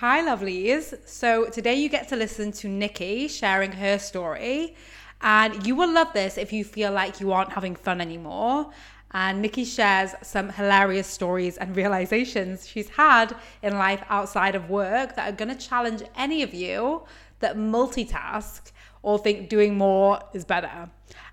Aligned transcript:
Hi, 0.00 0.22
lovelies. 0.22 0.94
So 1.08 1.46
today 1.46 1.76
you 1.76 1.88
get 1.88 2.06
to 2.08 2.16
listen 2.16 2.52
to 2.52 2.68
Nikki 2.68 3.28
sharing 3.28 3.72
her 3.72 3.98
story. 3.98 4.74
And 5.22 5.66
you 5.66 5.74
will 5.74 5.90
love 5.90 6.12
this 6.12 6.36
if 6.36 6.52
you 6.52 6.64
feel 6.64 6.92
like 6.92 7.18
you 7.18 7.32
aren't 7.32 7.50
having 7.54 7.74
fun 7.74 8.02
anymore. 8.02 8.68
And 9.12 9.40
Nikki 9.40 9.64
shares 9.64 10.10
some 10.22 10.50
hilarious 10.50 11.06
stories 11.06 11.56
and 11.56 11.74
realizations 11.74 12.68
she's 12.68 12.90
had 12.90 13.34
in 13.62 13.78
life 13.78 14.04
outside 14.10 14.54
of 14.54 14.68
work 14.68 15.16
that 15.16 15.32
are 15.32 15.34
going 15.34 15.56
to 15.56 15.66
challenge 15.66 16.02
any 16.14 16.42
of 16.42 16.52
you 16.52 17.04
that 17.40 17.56
multitask 17.56 18.72
or 19.02 19.18
think 19.18 19.48
doing 19.48 19.78
more 19.78 20.20
is 20.34 20.44
better. 20.44 20.90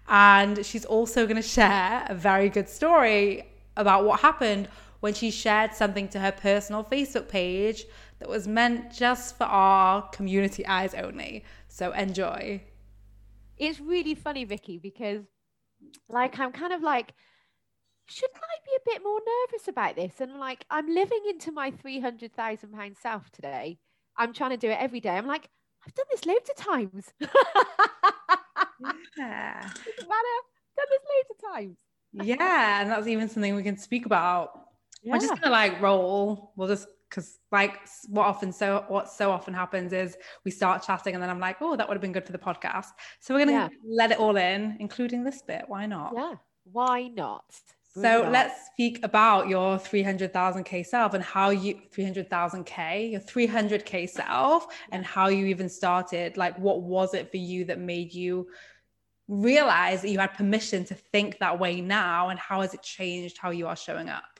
And 0.08 0.66
she's 0.66 0.86
also 0.86 1.26
going 1.26 1.36
to 1.36 1.42
share 1.42 2.06
a 2.08 2.16
very 2.16 2.48
good 2.48 2.70
story 2.70 3.46
about 3.76 4.06
what 4.06 4.22
happened 4.22 4.70
when 5.02 5.14
she 5.14 5.32
shared 5.32 5.74
something 5.74 6.08
to 6.08 6.20
her 6.22 6.32
personal 6.32 6.86
Facebook 6.86 7.28
page 7.28 7.84
that 8.24 8.30
was 8.30 8.48
meant 8.48 8.90
just 8.90 9.38
for 9.38 9.44
our 9.44 10.02
community 10.12 10.66
eyes 10.66 10.94
only. 10.94 11.44
So 11.68 11.92
enjoy. 11.92 12.64
It's 13.58 13.82
really 13.82 14.16
funny, 14.16 14.46
Vicky, 14.46 14.78
because 14.78 15.24
like 16.08 16.40
I'm 16.40 16.54
kind 16.54 16.72
of 16.72 16.82
like, 16.82 17.14
shouldn't 18.06 18.38
I 18.38 18.56
be 18.66 18.72
a 18.78 18.94
bit 18.94 19.04
more 19.04 19.20
nervous 19.20 19.68
about 19.68 19.98
this? 19.98 20.22
And 20.22 20.40
like, 20.40 20.64
I'm 20.70 20.88
living 20.88 21.20
into 21.30 21.52
my 21.52 21.70
three 21.72 22.00
hundred 22.00 22.34
thousand 22.34 22.72
pound 22.72 22.96
self 22.96 23.30
today. 23.30 23.78
I'm 24.18 24.32
trying 24.32 24.52
to 24.52 24.58
do 24.58 24.70
it 24.70 24.78
every 24.80 25.02
day. 25.02 25.10
I'm 25.10 25.28
like, 25.28 25.50
I've 25.86 25.94
done 25.94 26.06
this 26.10 26.26
loads 26.26 26.50
of 26.50 26.56
times. 26.56 27.14
Yeah. 29.18 29.62
Doesn't 29.62 30.10
matter. 30.10 30.38
Done 30.76 30.86
this 30.90 31.02
loads 31.10 31.30
of 31.32 31.54
times. 31.54 31.78
yeah. 32.12 32.82
And 32.82 32.90
that's 32.90 33.08
even 33.08 33.30
something 33.30 33.56
we 33.56 33.64
can 33.64 33.78
speak 33.78 34.06
about. 34.06 34.64
Yeah. 35.04 35.14
We're 35.14 35.20
just 35.20 35.40
gonna 35.42 35.52
like 35.52 35.82
roll. 35.82 36.52
We'll 36.58 36.68
just 36.68 36.88
because 37.14 37.38
like 37.52 37.80
what 38.08 38.26
often 38.26 38.52
so 38.52 38.86
what 38.88 39.08
so 39.10 39.30
often 39.30 39.54
happens 39.54 39.94
is 39.94 40.18
we 40.46 40.50
start 40.52 40.82
chatting 40.82 41.14
and 41.14 41.22
then 41.22 41.30
I'm 41.30 41.40
like, 41.40 41.58
oh, 41.62 41.76
that 41.76 41.88
would 41.88 41.94
have 41.94 42.02
been 42.02 42.12
good 42.12 42.26
for 42.26 42.32
the 42.32 42.40
podcast. 42.40 42.88
So 43.20 43.34
we're 43.34 43.42
gonna 43.46 43.52
Yeah. 43.52 43.70
let 43.86 44.12
it 44.12 44.18
all 44.20 44.36
in, 44.36 44.78
including 44.80 45.24
this 45.24 45.42
bit. 45.42 45.66
Why 45.68 45.86
not? 45.86 46.14
yeah. 46.16 46.36
Why 46.72 47.08
not? 47.08 47.46
So 47.96 48.28
let's 48.32 48.66
speak 48.74 49.02
about 49.04 49.50
your 49.50 49.78
300,000k 49.78 50.84
self 50.84 51.14
and 51.14 51.24
how 51.24 51.52
you 51.52 51.80
300,000k, 51.92 53.12
your 53.12 53.22
300k 53.22 54.10
self 54.10 54.66
and 54.92 55.06
how 55.06 55.28
you 55.28 55.46
even 55.46 55.70
started. 55.70 56.36
Like 56.36 56.58
what 56.58 56.82
was 56.82 57.14
it 57.14 57.30
for 57.30 57.38
you 57.38 57.66
that 57.66 57.78
made 57.78 58.12
you 58.14 58.48
realize 59.28 60.02
that 60.02 60.10
you 60.10 60.18
had 60.18 60.34
permission 60.34 60.84
to 60.86 60.96
think 60.96 61.38
that 61.40 61.60
way 61.60 61.82
now 61.82 62.30
and 62.30 62.40
how 62.40 62.62
has 62.62 62.74
it 62.74 62.82
changed 62.82 63.38
how 63.38 63.52
you 63.52 63.68
are 63.68 63.76
showing 63.76 64.10
up? 64.10 64.40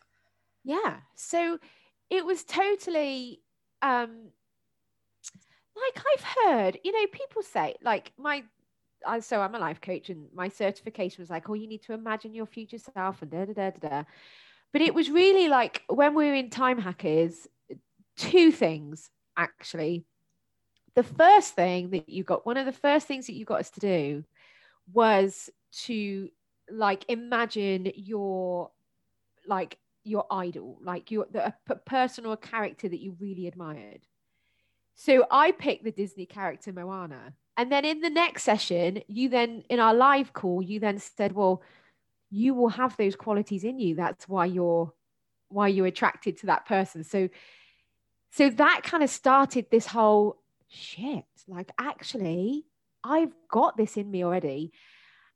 Yeah. 0.64 0.98
So 1.16 1.60
it 2.14 2.26
was 2.26 2.44
totally 2.44 3.42
um 3.82 4.30
like 5.76 6.06
I've 6.14 6.26
heard, 6.46 6.80
you 6.84 6.92
know, 6.92 7.08
people 7.08 7.42
say 7.42 7.76
like 7.82 8.12
my 8.18 8.44
I 9.06 9.20
so 9.20 9.42
I'm 9.42 9.56
a 9.56 9.60
life 9.60 9.82
coach 9.82 10.10
and 10.10 10.28
my 10.34 10.48
certification 10.48 11.22
was 11.22 11.30
like, 11.30 11.50
oh, 11.50 11.56
you 11.56 11.68
need 11.68 11.82
to 11.84 11.94
imagine 11.94 12.36
your 12.36 12.46
future 12.46 12.78
self 12.78 13.22
and 13.22 13.32
da 13.32 13.46
da 13.46 13.54
da 13.54 13.70
da 13.72 13.90
da. 13.90 14.04
But 14.72 14.82
it 14.82 14.94
was 14.94 15.10
really 15.10 15.48
like 15.48 15.84
when 15.88 16.14
we 16.14 16.28
were 16.28 16.36
in 16.36 16.50
time 16.52 16.78
hackers, 16.78 17.48
two 18.16 18.52
things 18.52 19.10
actually. 19.36 20.06
The 20.96 21.04
first 21.04 21.56
thing 21.56 21.90
that 21.90 22.08
you 22.10 22.24
got, 22.24 22.46
one 22.46 22.58
of 22.58 22.68
the 22.68 22.72
first 22.72 23.08
things 23.08 23.26
that 23.26 23.34
you 23.34 23.46
got 23.46 23.62
us 23.62 23.72
to 23.72 23.80
do 23.80 24.24
was 24.94 25.50
to 25.86 26.30
like 26.70 27.06
imagine 27.10 27.92
your 27.96 28.70
like 29.48 29.80
your 30.04 30.26
idol, 30.32 30.80
like 30.82 31.12
your 31.12 31.28
the, 31.32 31.48
a 31.48 31.56
p- 31.68 31.76
person 31.86 32.26
or 32.26 32.34
a 32.34 32.38
character 32.38 32.88
that 32.88 33.00
you 33.00 33.16
really 33.20 33.48
admired. 33.48 34.02
So 34.96 35.26
I 35.32 35.52
picked 35.52 35.84
the 35.84 35.92
Disney 35.92 36.26
character 36.26 36.72
Moana. 36.72 37.34
And 37.58 37.72
then 37.72 37.86
in 37.86 38.02
the 38.02 38.10
next 38.10 38.44
session, 38.44 39.02
you 39.08 39.30
then 39.30 39.64
in 39.70 39.80
our 39.80 39.94
live 39.94 40.34
call, 40.34 40.62
you 40.62 40.80
then 40.80 41.00
said, 41.00 41.34
well, 41.34 41.62
you 42.30 42.54
will 42.56 42.70
have 42.70 42.98
those 42.98 43.16
qualities 43.16 43.64
in 43.64 43.80
you. 43.80 43.96
That's 43.96 44.28
why 44.28 44.46
you're 44.46 44.94
why 45.50 45.68
you're 45.68 45.86
attracted 45.86 46.38
to 46.38 46.48
that 46.48 46.66
person. 46.66 47.04
So 47.04 47.30
so 48.32 48.50
that 48.50 48.82
kind 48.84 49.04
of 49.04 49.10
started 49.10 49.68
this 49.70 49.86
whole 49.86 50.42
shit. 50.68 51.26
Like 51.48 51.72
actually, 51.78 52.66
I've 53.04 53.34
got 53.50 53.78
this 53.78 53.98
in 53.98 54.10
me 54.10 54.24
already. 54.24 54.72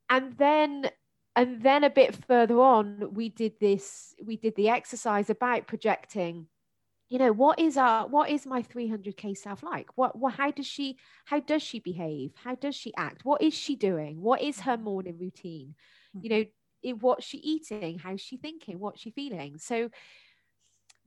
And 0.09 0.35
then 0.37 0.89
and 1.37 1.61
then 1.61 1.83
a 1.83 1.89
bit 1.89 2.17
further 2.25 2.59
on 2.59 3.13
we 3.13 3.29
did 3.29 3.53
this 3.61 4.15
we 4.25 4.37
did 4.37 4.55
the 4.55 4.69
exercise 4.69 5.29
about 5.29 5.67
projecting. 5.67 6.47
You 7.09 7.19
know 7.19 7.31
what 7.31 7.59
is 7.59 7.77
our 7.77 8.07
what 8.07 8.29
is 8.31 8.45
my 8.45 8.63
300k 8.63 9.37
self 9.37 9.61
like? 9.61 9.89
What, 9.95 10.17
what 10.17 10.33
how 10.33 10.49
does 10.49 10.65
she 10.65 10.97
how 11.25 11.39
does 11.39 11.61
she 11.61 11.79
behave? 11.79 12.31
How 12.43 12.55
does 12.55 12.75
she 12.75 12.91
act? 12.97 13.23
What 13.23 13.41
is 13.43 13.53
she 13.53 13.75
doing? 13.75 14.19
What 14.19 14.41
is 14.41 14.61
her 14.61 14.77
morning 14.77 15.19
routine? 15.19 15.75
You 16.19 16.29
know 16.29 16.45
in 16.81 16.95
what's 16.97 17.25
she 17.25 17.37
eating? 17.37 17.99
How's 17.99 18.19
she 18.19 18.37
thinking? 18.37 18.79
What's 18.79 19.01
she 19.01 19.11
feeling? 19.11 19.59
So 19.59 19.89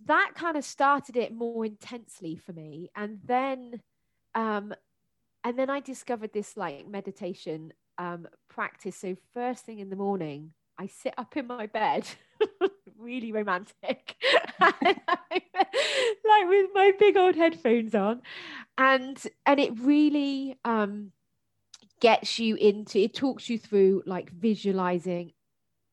that 0.06 0.32
kind 0.36 0.56
of 0.56 0.64
started 0.64 1.16
it 1.16 1.34
more 1.34 1.66
intensely 1.66 2.36
for 2.36 2.52
me. 2.52 2.88
And 2.94 3.18
then 3.24 3.80
um 4.36 4.72
and 5.42 5.58
then 5.58 5.70
i 5.70 5.80
discovered 5.80 6.32
this 6.32 6.56
like 6.56 6.86
meditation 6.86 7.72
um 8.00 8.28
practice 8.48 8.96
so 8.96 9.16
first 9.34 9.66
thing 9.66 9.80
in 9.80 9.90
the 9.90 9.96
morning 9.96 10.54
i 10.78 10.86
sit 10.86 11.14
up 11.18 11.36
in 11.36 11.46
my 11.46 11.66
bed 11.66 12.06
really 12.98 13.32
romantic 13.32 14.16
like 14.60 16.48
with 16.48 16.70
my 16.74 16.92
big 16.98 17.16
old 17.16 17.36
headphones 17.36 17.94
on 17.94 18.22
and 18.78 19.24
and 19.46 19.60
it 19.60 19.78
really 19.80 20.58
um 20.64 21.12
gets 22.00 22.38
you 22.38 22.56
into 22.56 22.98
it 23.00 23.14
talks 23.14 23.48
you 23.48 23.58
through 23.58 24.02
like 24.06 24.30
visualizing 24.30 25.32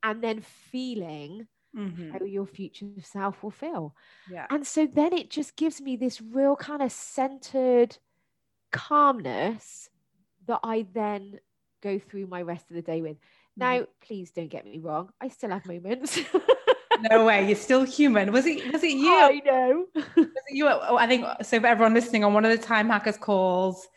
and 0.03 0.24
then 0.24 0.41
feeling 0.41 1.47
Mhm. 1.74 2.19
how 2.19 2.25
your 2.25 2.45
future 2.47 2.88
self 2.89 3.44
will 3.44 3.51
feel 3.51 3.95
Yeah. 4.28 4.47
and 4.50 4.66
so 4.66 4.88
then 4.88 5.13
it 5.13 5.29
just 5.29 5.56
gives 5.56 5.81
me 5.81 5.95
this 5.95 6.22
real 6.22 6.56
kind 6.56 6.81
of 6.81 6.91
centered 6.91 7.97
calmness 8.72 9.89
that 10.47 10.59
I 10.63 10.85
then 10.94 11.39
go 11.82 12.00
through 12.00 12.28
my 12.28 12.42
rest 12.42 12.70
of 12.70 12.76
the 12.76 12.82
day 12.82 13.02
with. 13.02 13.18
Now, 13.56 13.86
please 14.06 14.32
don't 14.32 14.50
get 14.50 14.66
me 14.66 14.80
wrong. 14.80 15.10
I 15.20 15.30
still 15.30 15.50
have 15.50 15.66
moments. 15.66 16.20
No 17.12 17.26
way, 17.30 17.46
you're 17.46 17.56
still 17.56 17.84
human. 17.84 18.32
Was 18.32 18.46
it 18.46 18.72
was 18.72 18.84
it 18.84 18.94
you? 18.94 19.12
I 19.14 19.42
know. 19.46 19.86
Was 19.96 20.06
it 20.18 20.32
you 20.50 20.68
oh, 20.68 20.98
I 20.98 21.08
think 21.08 21.26
so 21.44 21.60
for 21.60 21.68
everyone 21.68 21.94
listening 21.94 22.24
on 22.24 22.34
one 22.34 22.46
of 22.46 22.52
the 22.52 22.64
time 22.64 22.88
hackers 22.90 23.18
calls 23.18 23.88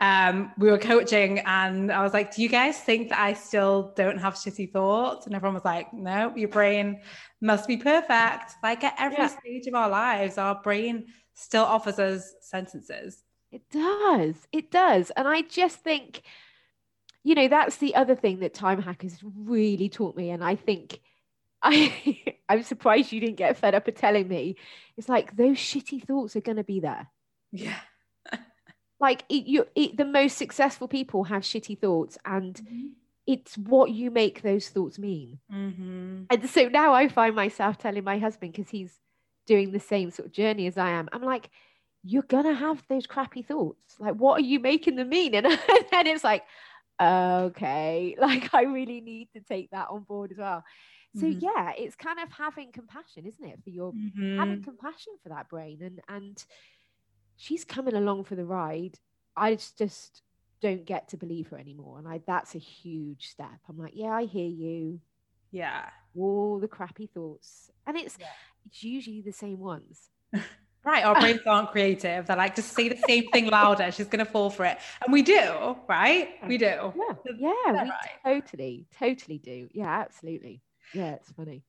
um 0.00 0.50
we 0.56 0.70
were 0.70 0.78
coaching 0.78 1.40
and 1.40 1.92
I 1.92 2.02
was 2.02 2.14
like 2.14 2.34
do 2.34 2.40
you 2.42 2.48
guys 2.48 2.78
think 2.80 3.10
that 3.10 3.20
I 3.20 3.34
still 3.34 3.92
don't 3.96 4.16
have 4.18 4.32
shitty 4.34 4.72
thoughts 4.72 5.26
and 5.26 5.34
everyone 5.34 5.54
was 5.54 5.64
like 5.64 5.92
no 5.92 6.32
your 6.34 6.48
brain 6.48 7.02
must 7.42 7.68
be 7.68 7.76
perfect 7.76 8.54
like 8.62 8.82
at 8.82 8.94
every 8.98 9.18
Yeah. 9.18 9.26
stage 9.26 9.66
of 9.66 9.74
our 9.74 9.90
lives 9.90 10.38
our 10.38 10.54
brain 10.62 11.08
still 11.34 11.64
offers 11.64 11.98
us 11.98 12.32
sentences 12.40 13.22
It 13.52 13.62
does. 13.70 14.36
It 14.52 14.70
does. 14.70 15.10
And 15.16 15.28
I 15.28 15.42
just 15.42 15.80
think, 15.80 16.22
you 17.22 17.34
know, 17.34 17.48
that's 17.48 17.76
the 17.76 17.94
other 17.94 18.14
thing 18.14 18.40
that 18.40 18.54
time 18.54 18.80
hackers 18.80 19.18
really 19.22 19.88
taught 19.88 20.16
me. 20.16 20.30
And 20.30 20.42
I 20.42 20.56
think 20.56 21.00
I 21.62 22.34
I'm 22.48 22.62
surprised 22.62 23.12
you 23.12 23.20
didn't 23.20 23.36
get 23.36 23.56
fed 23.56 23.74
up 23.74 23.88
of 23.88 23.94
telling 23.94 24.28
me. 24.28 24.56
It's 24.96 25.08
like 25.08 25.36
those 25.36 25.56
shitty 25.56 26.06
thoughts 26.06 26.36
are 26.36 26.40
gonna 26.40 26.64
be 26.64 26.80
there. 26.80 27.08
yeah 27.52 27.80
Like 28.98 29.24
it, 29.28 29.46
you 29.46 29.66
it, 29.74 29.96
the 29.96 30.04
most 30.04 30.36
successful 30.36 30.88
people 30.88 31.24
have 31.24 31.42
shitty 31.42 31.78
thoughts 31.78 32.18
and 32.24 32.60
it's 33.26 33.56
what 33.56 33.90
you 33.90 34.10
make 34.10 34.42
those 34.42 34.68
thoughts 34.68 34.98
mean. 34.98 35.38
mm-hmm. 35.52 36.22
And 36.30 36.50
so 36.50 36.68
now 36.68 36.94
I 36.94 37.08
find 37.08 37.36
myself 37.36 37.78
telling 37.78 38.02
my 38.02 38.18
husband 38.18 38.52
because 38.52 38.70
he's 38.70 38.98
doing 39.46 39.72
the 39.72 39.80
same 39.80 40.10
sort 40.10 40.26
of 40.26 40.32
journey 40.32 40.66
as 40.66 40.76
I 40.76 40.90
am. 40.90 41.08
I'm 41.12 41.22
like, 41.22 41.50
you're 42.02 42.22
gonna 42.22 42.54
have 42.54 42.82
those 42.88 43.06
crappy 43.06 43.42
thoughts. 43.42 43.96
Like, 43.98 44.14
what 44.14 44.38
are 44.38 44.44
you 44.44 44.58
making 44.58 44.96
them 44.96 45.10
mean? 45.10 45.34
And, 45.34 45.46
and 45.46 46.08
it's 46.08 46.24
like, 46.24 46.44
okay, 47.00 48.16
like 48.20 48.54
I 48.54 48.62
really 48.64 49.00
need 49.00 49.28
to 49.34 49.40
take 49.40 49.70
that 49.70 49.88
on 49.90 50.02
board 50.04 50.32
as 50.32 50.38
well. 50.38 50.64
So 51.14 51.26
Mhm. 51.26 51.40
yeah, 51.40 51.72
it's 51.76 51.96
kind 51.96 52.20
of 52.20 52.30
having 52.32 52.72
compassion, 52.72 53.26
isn't 53.26 53.44
it, 53.44 53.60
for 53.64 53.70
your 53.70 53.94
Mhm. 53.94 54.22
having 54.36 54.62
compassion 54.62 55.14
for 55.22 55.30
that 55.30 55.48
brain 55.48 55.82
and 55.82 56.00
and 56.08 56.44
she's 57.36 57.64
coming 57.64 57.94
along 57.94 58.24
for 58.24 58.36
the 58.36 58.44
ride. 58.44 58.98
I 59.36 59.54
just, 59.54 59.78
just 59.78 60.22
don't 60.62 60.84
get 60.84 61.08
to 61.08 61.16
believe 61.16 61.48
her 61.48 61.58
anymore. 61.58 61.98
And 61.98 62.08
I 62.08 62.20
that's 62.26 62.54
a 62.54 62.58
huge 62.58 63.28
step. 63.28 63.60
I'm 63.68 63.78
like, 63.78 63.92
yeah, 63.94 64.10
I 64.12 64.24
hear 64.24 64.48
you 64.48 65.00
yeah 65.52 65.90
all 66.16 66.58
the 66.58 66.68
crappy 66.68 67.06
thoughts 67.06 67.70
and 67.86 67.96
it's 67.96 68.18
Yeah. 68.18 68.34
it's 68.66 68.82
usually 68.82 69.22
the 69.22 69.32
same 69.32 69.58
ones 69.58 70.10
Right, 70.82 71.04
our 71.04 71.14
brains 71.14 71.40
aren't 71.46 71.70
creative. 71.72 72.26
They're 72.26 72.36
like, 72.36 72.54
just 72.56 72.72
say 72.72 72.88
the 72.88 72.96
same 72.96 73.30
thing 73.30 73.48
louder. 73.48 73.92
She's 73.92 74.08
gonna 74.08 74.24
fall 74.24 74.48
for 74.50 74.64
it, 74.64 74.78
and 75.04 75.12
we 75.12 75.22
do, 75.22 75.76
right? 75.88 76.30
We 76.48 76.56
do. 76.56 76.94
yeah 76.94 77.14
yeah 77.38 77.72
we 77.74 77.90
right? 77.90 78.10
totally 78.24 78.86
totally 78.96 79.38
do 79.38 79.68
yeah 79.72 80.00
absolutely 80.00 80.62
yeah 80.92 81.12
it's 81.14 81.30
funny 81.32 81.64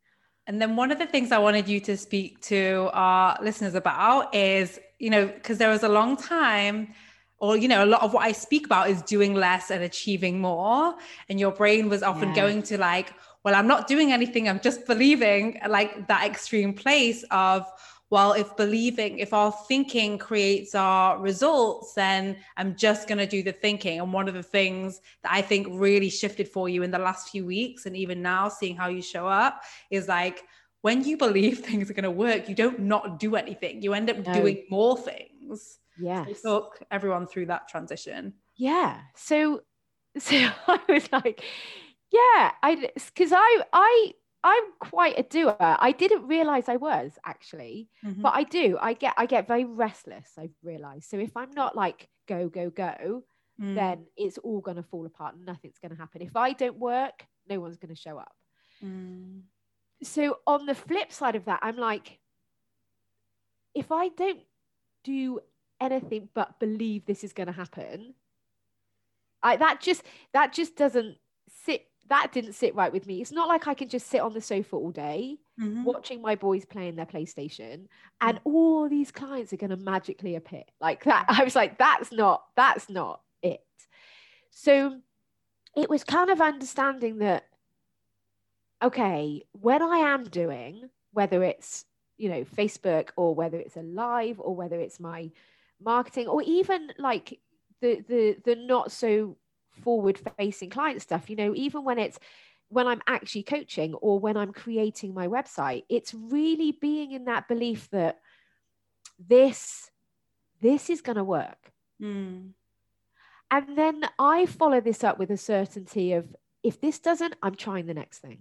And 0.48 0.62
then 0.62 0.76
one 0.76 0.92
of 0.92 0.98
the 1.00 1.06
things 1.06 1.32
I 1.32 1.38
wanted 1.40 1.68
you 1.68 1.80
to 1.82 1.96
speak 1.98 2.42
to 2.42 2.90
our 2.94 3.38
listeners 3.42 3.76
about 3.76 4.34
is 4.34 4.80
you 5.00 5.10
know, 5.10 5.26
because 5.28 5.58
there 5.58 5.70
was 5.70 5.82
a 5.84 5.90
long 5.90 6.16
time, 6.16 6.94
or, 7.40 7.58
you 7.58 7.68
know, 7.68 7.84
a 7.84 7.88
lot 7.88 8.04
of 8.04 8.14
what 8.14 8.24
I 8.24 8.34
speak 8.34 8.68
about 8.68 8.88
is 8.92 9.02
doing 9.02 9.34
less 9.34 9.72
and 9.72 9.84
achieving 9.84 10.40
more. 10.40 10.96
And 11.28 11.40
your 11.40 11.52
brain 11.52 11.90
was 11.90 12.04
often 12.04 12.30
Yeah. 12.30 12.36
going 12.36 12.62
to 12.64 12.78
like, 12.78 13.14
well, 13.44 13.56
I'm 13.56 13.66
not 13.66 13.88
doing 13.88 14.12
anything. 14.12 14.48
I'm 14.48 14.60
just 14.60 14.86
believing 14.86 15.60
like 15.68 16.08
that 16.08 16.24
extreme 16.26 16.74
place 16.76 17.24
of, 17.32 17.66
well, 18.12 18.34
if 18.34 18.56
believing, 18.58 19.18
if 19.20 19.34
our 19.34 19.52
thinking 19.68 20.18
creates 20.20 20.76
our 20.76 21.18
results, 21.18 21.94
then 21.96 22.38
I'm 22.58 22.76
just 22.76 23.08
going 23.08 23.18
to 23.18 23.26
do 23.26 23.42
the 23.42 23.54
thinking. 23.54 24.00
And 24.00 24.14
one 24.14 24.28
of 24.28 24.36
the 24.36 24.44
things 24.44 25.00
that 25.24 25.32
I 25.32 25.42
think 25.42 25.66
really 25.72 26.10
shifted 26.10 26.48
for 26.48 26.70
you 26.70 26.84
in 26.84 26.92
the 26.92 27.00
last 27.00 27.30
few 27.30 27.46
weeks, 27.46 27.86
and 27.88 27.96
even 27.98 28.22
now, 28.22 28.50
seeing 28.50 28.76
how 28.76 28.90
you 28.90 29.02
show 29.02 29.26
up, 29.28 29.64
is 29.90 30.08
like 30.08 30.44
when 30.82 31.04
you 31.04 31.16
believe 31.18 31.60
things 31.66 31.90
are 31.90 31.94
going 31.94 32.04
to 32.04 32.12
work, 32.12 32.48
you 32.50 32.56
don't 32.56 32.82
not 32.82 33.18
do 33.20 33.36
anything. 33.36 33.82
You 33.82 33.94
end 33.94 34.10
up 34.10 34.18
No. 34.28 34.34
doing 34.34 34.66
more 34.70 34.98
things. 34.98 35.80
Yeah. 35.98 36.26
So 36.42 36.60
talk 36.60 36.80
everyone 36.92 37.28
through 37.28 37.48
that 37.48 37.68
transition. 37.70 38.34
yeah 38.58 39.00
so 39.16 39.62
so 40.18 40.36
i 40.68 40.80
was 40.90 41.08
like 41.14 41.42
yeah 42.12 42.52
i 42.62 42.90
because 43.08 43.32
i 43.34 43.62
i 43.72 44.12
i'm 44.44 44.64
quite 44.80 45.18
a 45.20 45.24
doer 45.24 45.56
i 45.60 45.92
didn't 45.92 46.26
realize 46.28 46.68
i 46.68 46.76
was 46.78 47.18
actually 47.26 47.88
Mm-hmm. 48.06 48.22
but 48.22 48.34
i 48.34 48.44
do 48.44 48.78
i 48.82 48.94
get 48.94 49.14
i 49.18 49.26
get 49.26 49.48
very 49.48 49.66
restless 49.66 50.32
i've 50.40 50.56
realized 50.64 51.10
so 51.10 51.18
if 51.20 51.36
i'm 51.38 51.52
not 51.52 51.76
like 51.76 52.08
go 52.28 52.50
go 52.50 52.70
go 52.70 53.24
Mm. 53.62 53.76
then 53.76 54.06
it's 54.18 54.38
all 54.40 54.60
going 54.62 54.78
to 54.78 54.82
fall 54.84 55.06
apart 55.06 55.36
and 55.36 55.46
nothing's 55.46 55.78
going 55.78 55.92
to 55.92 55.98
happen 55.98 56.22
if 56.24 56.36
i 56.36 56.54
don't 56.54 56.80
work 56.80 57.28
no 57.48 57.60
one's 57.60 57.78
going 57.78 57.94
to 57.94 58.02
show 58.02 58.18
up 58.18 58.34
Mm. 58.84 59.42
so 60.02 60.40
on 60.48 60.66
the 60.66 60.74
flip 60.74 61.12
side 61.12 61.36
of 61.36 61.46
that 61.46 61.60
i'm 61.62 61.78
like 61.78 62.18
if 63.76 63.92
i 63.92 64.08
don't 64.10 64.40
do 65.04 65.40
anything 65.80 66.30
but 66.34 66.60
believe 66.60 67.06
this 67.06 67.24
is 67.24 67.34
going 67.34 67.48
to 67.48 67.54
happen 67.54 68.16
i 69.44 69.56
that 69.58 69.82
just 69.82 70.02
that 70.34 70.54
just 70.54 70.76
doesn't 70.76 71.18
sit 71.66 71.86
that 72.12 72.32
didn't 72.34 72.54
sit 72.54 72.76
right 72.76 72.92
with 72.94 73.08
me. 73.08 73.22
It's 73.22 73.32
not 73.32 73.48
like 73.48 73.68
i 73.68 73.74
can 73.74 73.90
just 73.90 74.08
sit 74.08 74.22
on 74.22 74.34
the 74.34 74.42
sofa 74.42 74.76
all 74.76 74.92
day 74.92 75.38
Mhm. 75.60 75.84
watching 75.84 76.22
my 76.22 76.36
boys 76.36 76.66
playing 76.66 76.96
their 76.96 77.06
playstation 77.06 77.88
and 78.20 78.40
all 78.44 78.90
these 78.90 79.12
clients 79.12 79.54
are 79.54 79.58
going 79.58 79.70
to 79.78 79.78
magically 79.78 80.36
appear. 80.36 80.64
Like 80.80 81.04
that 81.06 81.26
i 81.40 81.44
was 81.44 81.56
like 81.56 81.78
that's 81.78 82.12
not 82.12 82.44
that's 82.56 82.90
not 82.90 83.22
it. 83.42 83.62
So 84.50 85.00
it 85.76 85.90
was 85.90 86.04
kind 86.04 86.30
of 86.30 86.42
understanding 86.42 87.18
that 87.20 87.46
okay 88.84 89.44
when 89.54 89.82
i 89.82 89.98
am 90.14 90.24
doing 90.26 90.90
whether 91.14 91.44
it's 91.44 91.86
you 92.18 92.30
know 92.30 92.44
facebook 92.44 93.10
or 93.16 93.34
whether 93.36 93.58
it's 93.58 93.78
a 93.78 93.82
live 93.84 94.40
or 94.40 94.56
whether 94.56 94.80
it's 94.80 95.00
my 95.00 95.30
marketing 95.80 96.28
or 96.28 96.42
even 96.44 96.92
like 96.98 97.40
the 97.82 98.04
the 98.08 98.38
the 98.46 98.56
not 98.56 98.92
so 98.92 99.38
forward 99.84 100.20
facing 100.38 100.70
client 100.70 101.02
stuff 101.02 101.30
you 101.30 101.36
know 101.36 101.54
even 101.56 101.84
when 101.84 101.98
it's 101.98 102.20
when 102.70 102.88
i'm 102.88 103.02
actually 103.08 103.44
coaching 103.44 103.94
or 103.96 104.20
when 104.20 104.38
i'm 104.38 104.52
creating 104.54 105.14
my 105.14 105.28
website 105.28 105.84
it's 105.90 106.14
really 106.14 106.72
being 106.72 107.12
in 107.12 107.26
that 107.26 107.48
belief 107.48 107.90
that 107.92 108.20
this 109.20 109.90
this 110.62 110.90
is 110.90 111.02
going 111.02 111.18
to 111.18 111.24
work 111.24 111.72
Mm. 112.02 112.54
and 113.52 113.78
then 113.78 114.02
i 114.18 114.48
follow 114.48 114.82
this 114.82 115.04
up 115.04 115.20
with 115.20 115.30
a 115.30 115.38
certainty 115.38 116.14
of 116.14 116.36
if 116.64 116.82
this 116.82 116.98
doesn't 117.00 117.36
i'm 117.44 117.56
trying 117.56 117.86
the 117.86 117.94
next 117.94 118.20
thing 118.20 118.40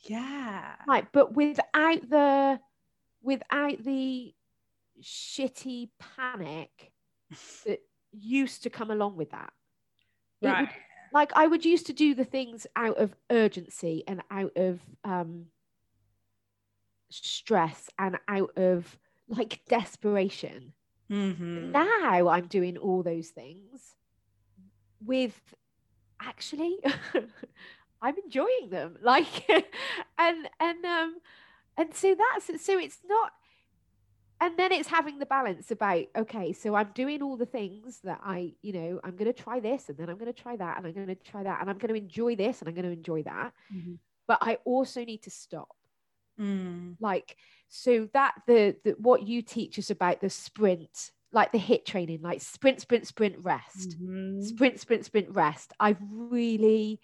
Yeah. 0.00 0.74
right 0.86 1.06
but 1.12 1.34
without 1.34 2.08
the 2.10 2.60
without 3.22 3.82
the 3.82 4.34
shitty 5.02 5.88
panic 5.98 6.92
that 7.66 7.80
used 8.12 8.62
to 8.64 8.70
come 8.70 8.90
along 8.90 9.16
with 9.16 9.30
that 9.30 9.52
It 10.40 10.46
would- 10.46 10.52
Right. 10.52 10.68
like 11.12 11.32
I 11.34 11.46
would 11.46 11.64
used 11.64 11.86
to 11.86 11.92
do 11.92 12.14
the 12.14 12.24
things 12.24 12.66
out 12.76 12.96
of 12.98 13.14
urgency 13.30 14.04
and 14.06 14.22
out 14.30 14.56
of 14.56 14.80
um, 15.04 15.46
stress 17.10 17.88
and 17.98 18.18
out 18.28 18.56
of 18.56 18.98
like 19.28 19.60
desperation. 19.68 20.72
Mhm. 21.10 21.70
Now 21.70 22.28
I'm 22.28 22.46
doing 22.46 22.76
all 22.76 23.02
those 23.02 23.28
things 23.30 23.94
with 25.04 25.54
actually 26.20 26.78
I'm 28.02 28.16
enjoying 28.24 28.68
them. 28.70 28.96
Like 29.02 29.48
and 30.18 30.48
and 30.60 30.84
um 30.84 31.16
and 31.76 31.94
so 31.94 32.14
that's 32.14 32.62
so 32.64 32.78
it's 32.78 32.98
not 33.06 33.32
and 34.40 34.56
then 34.56 34.72
it's 34.72 34.88
having 34.88 35.18
the 35.18 35.26
balance 35.26 35.70
about 35.70 36.04
okay 36.16 36.52
so 36.52 36.74
i'm 36.74 36.90
doing 36.94 37.22
all 37.22 37.36
the 37.36 37.46
things 37.46 38.00
that 38.04 38.20
i 38.22 38.52
you 38.62 38.72
know 38.72 39.00
i'm 39.04 39.16
going 39.16 39.32
to 39.32 39.42
try 39.42 39.60
this 39.60 39.88
and 39.88 39.98
then 39.98 40.08
i'm 40.08 40.18
going 40.18 40.32
to 40.32 40.42
try 40.42 40.56
that 40.56 40.76
and 40.78 40.86
i'm 40.86 40.92
going 40.92 41.06
to 41.06 41.14
try 41.14 41.42
that 41.42 41.60
and 41.60 41.68
i'm 41.70 41.78
going 41.78 41.88
to 41.92 42.00
enjoy 42.00 42.34
this 42.36 42.60
and 42.60 42.68
i'm 42.68 42.74
going 42.74 42.84
to 42.84 42.92
enjoy 42.92 43.22
that 43.22 43.52
Mhm. 43.74 43.98
but 44.26 44.38
i 44.40 44.58
also 44.64 45.04
need 45.04 45.22
to 45.22 45.30
stop 45.30 45.68
Mm. 46.38 46.94
like 47.00 47.36
so 47.68 48.08
that 48.14 48.34
the, 48.46 48.76
the 48.84 48.92
what 48.92 49.26
you 49.26 49.42
teach 49.42 49.76
us 49.76 49.90
about 49.90 50.20
the 50.20 50.30
sprint 50.30 51.10
like 51.32 51.50
the 51.50 51.58
HIIT 51.58 51.84
training 51.84 52.22
like 52.22 52.40
sprint 52.40 52.80
sprint 52.80 53.08
sprint 53.08 53.36
rest 53.40 53.96
Mhm. 54.00 54.40
sprint 54.44 54.78
sprint 54.78 55.04
sprint 55.04 55.30
rest 55.30 55.72
i've 55.80 55.98
really 56.10 57.00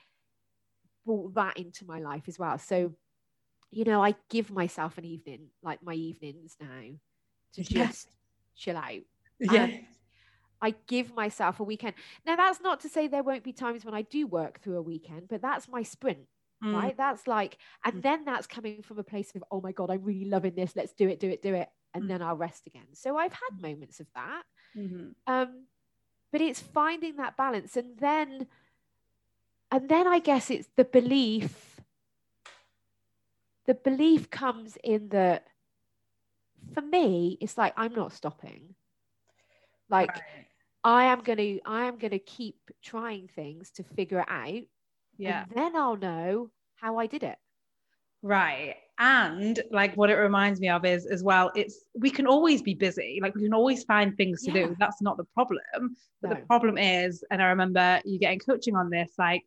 brought 1.04 1.34
that 1.34 1.56
into 1.56 1.84
my 1.84 1.98
life 1.98 2.28
as 2.28 2.38
well 2.38 2.58
so 2.58 2.94
you 3.70 3.84
know 3.84 4.02
i 4.02 4.14
give 4.30 4.50
myself 4.50 4.98
an 4.98 5.04
evening 5.04 5.48
like 5.62 5.82
my 5.82 5.94
evenings 5.94 6.56
now 6.60 6.82
to 7.54 7.62
just 7.62 8.08
chill 8.56 8.76
out 8.76 9.02
Yeah. 9.38 9.64
and 9.64 9.86
I 10.60 10.74
give 10.86 11.14
myself 11.14 11.60
a 11.60 11.64
weekend. 11.64 11.94
Now, 12.24 12.36
that's 12.36 12.60
not 12.60 12.80
to 12.80 12.88
say 12.88 13.06
there 13.06 13.22
won't 13.22 13.44
be 13.44 13.52
times 13.52 13.84
when 13.84 13.94
I 13.94 14.02
do 14.02 14.26
work 14.26 14.60
through 14.60 14.76
a 14.78 14.82
weekend, 14.82 15.28
but 15.28 15.42
that's 15.42 15.68
my 15.68 15.82
sprint, 15.82 16.26
Mm. 16.62 16.74
right? 16.74 16.96
That's 16.96 17.26
like, 17.26 17.58
and 17.84 17.96
Mm. 17.96 18.02
then 18.02 18.24
that's 18.24 18.46
coming 18.46 18.82
from 18.82 18.98
a 18.98 19.04
place 19.04 19.34
of, 19.34 19.44
oh 19.50 19.60
my 19.60 19.72
God, 19.72 19.90
I'm 19.90 20.02
really 20.02 20.24
loving 20.24 20.54
this. 20.54 20.74
Let's 20.74 20.94
do 20.94 21.08
it, 21.08 21.20
do 21.20 21.28
it, 21.28 21.42
do 21.42 21.54
it. 21.54 21.68
And 21.92 22.04
Mm. 22.04 22.08
then 22.08 22.22
I'll 22.22 22.36
rest 22.36 22.66
again. 22.66 22.94
So 22.94 23.16
I've 23.18 23.34
had 23.34 23.60
moments 23.60 24.00
of 24.00 24.06
that. 24.14 24.44
Mhm. 24.74 25.14
Um, 25.26 25.66
but 26.32 26.40
it's 26.40 26.60
finding 26.60 27.16
that 27.16 27.36
balance. 27.36 27.76
And 27.76 27.98
then, 27.98 28.48
and 29.70 29.88
then 29.88 30.06
I 30.06 30.18
guess 30.18 30.50
it's 30.50 30.68
the 30.76 30.84
belief. 30.84 31.80
The 33.66 33.74
belief 33.74 34.30
comes 34.30 34.76
in 34.82 35.08
that 35.10 35.46
for 36.74 36.82
me, 36.82 37.38
it's 37.40 37.56
like 37.58 37.74
I'm 37.76 37.94
not 37.94 38.12
stopping. 38.12 38.74
Like, 39.88 40.10
Right. 40.10 40.22
I 40.82 41.04
am 41.04 41.20
going 41.22 41.38
to 41.38 41.60
I 41.64 41.84
am 41.86 41.96
going 41.98 42.10
to 42.10 42.18
keep 42.18 42.56
trying 42.82 43.28
things 43.28 43.70
to 43.72 43.82
figure 43.84 44.20
it 44.20 44.28
out 44.28 44.62
Yeah. 45.16 45.42
and 45.42 45.50
then 45.56 45.76
I'll 45.76 45.96
know 45.96 46.50
how 46.76 46.98
I 46.98 47.06
did 47.06 47.22
it. 47.22 47.38
Right. 48.22 48.76
And 48.98 49.60
like 49.70 49.94
what 49.96 50.08
it 50.10 50.14
reminds 50.14 50.60
me 50.60 50.68
of 50.68 50.84
is 50.84 51.06
as 51.06 51.22
well, 51.22 51.50
it's 51.54 51.84
we 51.94 52.10
can 52.10 52.26
always 52.26 52.62
be 52.62 52.74
busy. 52.74 53.18
Like 53.20 53.34
we 53.34 53.42
can 53.42 53.54
always 53.54 53.84
find 53.84 54.16
things 54.16 54.42
to 54.42 54.52
Yeah. 54.52 54.66
do. 54.68 54.76
That's 54.78 55.02
not 55.02 55.16
the 55.16 55.24
problem. 55.24 55.96
But 56.22 56.30
No. 56.30 56.36
the 56.36 56.46
problem 56.46 56.78
is, 56.78 57.24
and 57.30 57.42
I 57.42 57.46
remember 57.46 58.00
you 58.04 58.18
getting 58.18 58.38
coaching 58.38 58.76
on 58.76 58.90
this, 58.90 59.12
like 59.18 59.42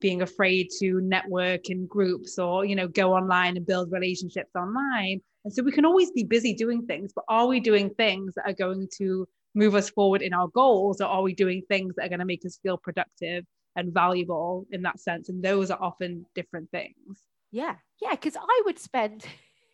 being 0.00 0.22
afraid 0.22 0.68
to 0.78 1.00
network 1.00 1.70
in 1.70 1.86
groups 1.86 2.38
or, 2.38 2.64
you 2.64 2.76
know, 2.76 2.88
go 2.88 3.12
online 3.14 3.56
and 3.56 3.66
build 3.66 3.92
relationships 3.92 4.54
online. 4.54 5.20
And 5.48 5.54
so 5.54 5.62
we 5.62 5.72
can 5.72 5.86
always 5.86 6.10
be 6.10 6.24
busy 6.24 6.52
doing 6.52 6.84
things, 6.84 7.10
but 7.14 7.24
are 7.26 7.46
we 7.46 7.58
doing 7.58 7.88
things 7.88 8.34
that 8.34 8.44
are 8.44 8.52
going 8.52 8.86
to 8.98 9.26
move 9.54 9.74
us 9.74 9.88
forward 9.88 10.20
in 10.20 10.34
our 10.34 10.48
goals 10.48 11.00
or 11.00 11.06
are 11.06 11.22
we 11.22 11.32
doing 11.32 11.62
things 11.70 11.94
that 11.94 12.04
are 12.04 12.08
going 12.10 12.18
to 12.18 12.26
make 12.26 12.44
us 12.44 12.58
feel 12.62 12.76
productive 12.76 13.46
and 13.74 13.94
valuable 13.94 14.66
in 14.72 14.82
that 14.82 15.00
sense? 15.00 15.30
And 15.30 15.42
those 15.42 15.70
are 15.70 15.82
often 15.82 16.26
different 16.34 16.70
things. 16.70 17.22
Yeah. 17.50 17.76
Yeah, 17.98 18.14
cuz 18.16 18.36
I 18.36 18.62
would 18.66 18.78
spend 18.78 19.24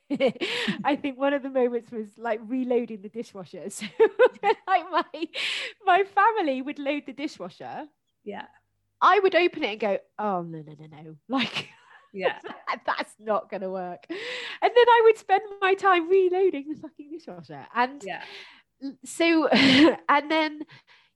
I 0.85 0.95
think 0.95 1.19
one 1.19 1.35
of 1.35 1.43
the 1.43 1.50
moments 1.50 1.90
was 1.90 2.16
like 2.16 2.38
reloading 2.45 3.02
the 3.02 3.09
dishwasher. 3.09 3.69
So 3.69 3.87
like 4.69 4.88
my 4.93 5.28
my 5.85 6.04
family 6.04 6.62
would 6.62 6.78
load 6.78 7.07
the 7.07 7.12
dishwasher. 7.12 7.88
Yeah. 8.23 8.47
I 9.02 9.19
would 9.19 9.35
open 9.35 9.64
it 9.64 9.73
and 9.73 9.81
go, 9.81 9.99
"Oh, 10.21 10.43
no, 10.43 10.62
no, 10.62 10.75
no, 10.78 10.87
no." 10.87 11.16
Like 11.28 11.69
Yeah. 12.14 12.38
that's 12.87 13.14
not 13.18 13.50
going 13.50 13.62
to 13.62 13.71
work. 13.71 14.06
And 14.09 14.16
then 14.75 14.88
I 14.88 15.00
would 15.04 15.18
spend 15.18 15.42
my 15.61 15.75
time 15.75 16.09
reloading 16.09 16.68
the 16.71 16.80
fucking 16.80 17.11
dishwasher. 17.11 17.66
And 17.75 18.02
Yeah. 18.02 18.23
so 19.04 19.49
and 20.09 20.30
then 20.30 20.61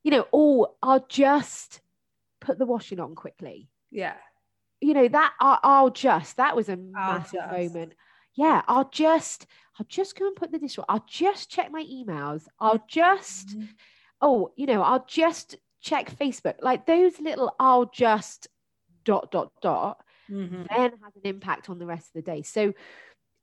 you 0.04 0.10
know 0.10 0.26
oh 0.32 0.74
i'll 0.82 1.04
just 1.08 1.80
put 2.40 2.58
the 2.58 2.64
washing 2.64 3.00
on 3.00 3.14
quickly 3.14 3.68
Yeah. 3.90 4.14
you 4.80 4.94
know 4.94 5.08
that 5.08 5.32
i'll, 5.40 5.58
I'll 5.62 5.90
just 5.90 6.36
that 6.36 6.54
was 6.56 6.68
a 6.68 6.76
massive 6.76 7.40
moment 7.50 7.92
yeah 8.36 8.62
i'll 8.68 8.88
just 8.88 9.46
i'll 9.78 9.86
just 9.88 10.16
go 10.16 10.28
and 10.28 10.36
put 10.36 10.50
the 10.52 10.58
dishwasher 10.58 10.86
i'll 10.88 11.04
just 11.08 11.50
check 11.50 11.70
my 11.70 11.82
emails 11.82 12.46
i'll 12.60 12.82
just 12.88 13.58
Mhm. 13.58 13.68
oh 14.22 14.52
you 14.56 14.66
know 14.66 14.82
i'll 14.82 15.04
just 15.06 15.56
check 15.82 16.10
facebook 16.16 16.54
like 16.62 16.86
those 16.86 17.18
little 17.20 17.54
i'll 17.58 17.86
just 17.86 18.46
dot 19.04 19.30
dot 19.30 19.52
dot 19.60 20.00
Mhm. 20.30 20.66
then 20.68 20.92
has 21.02 21.16
an 21.16 21.22
impact 21.24 21.68
on 21.70 21.78
the 21.78 21.86
rest 21.86 22.08
of 22.08 22.12
the 22.14 22.22
day. 22.22 22.42
So 22.42 22.74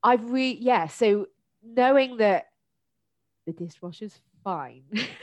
I've 0.04 0.30
re 0.30 0.52
yeah, 0.52 0.88
so 0.88 1.28
knowing 1.64 2.18
that 2.18 2.48
the 3.46 3.54
dishwasher's 3.54 4.20
fine. 4.44 4.86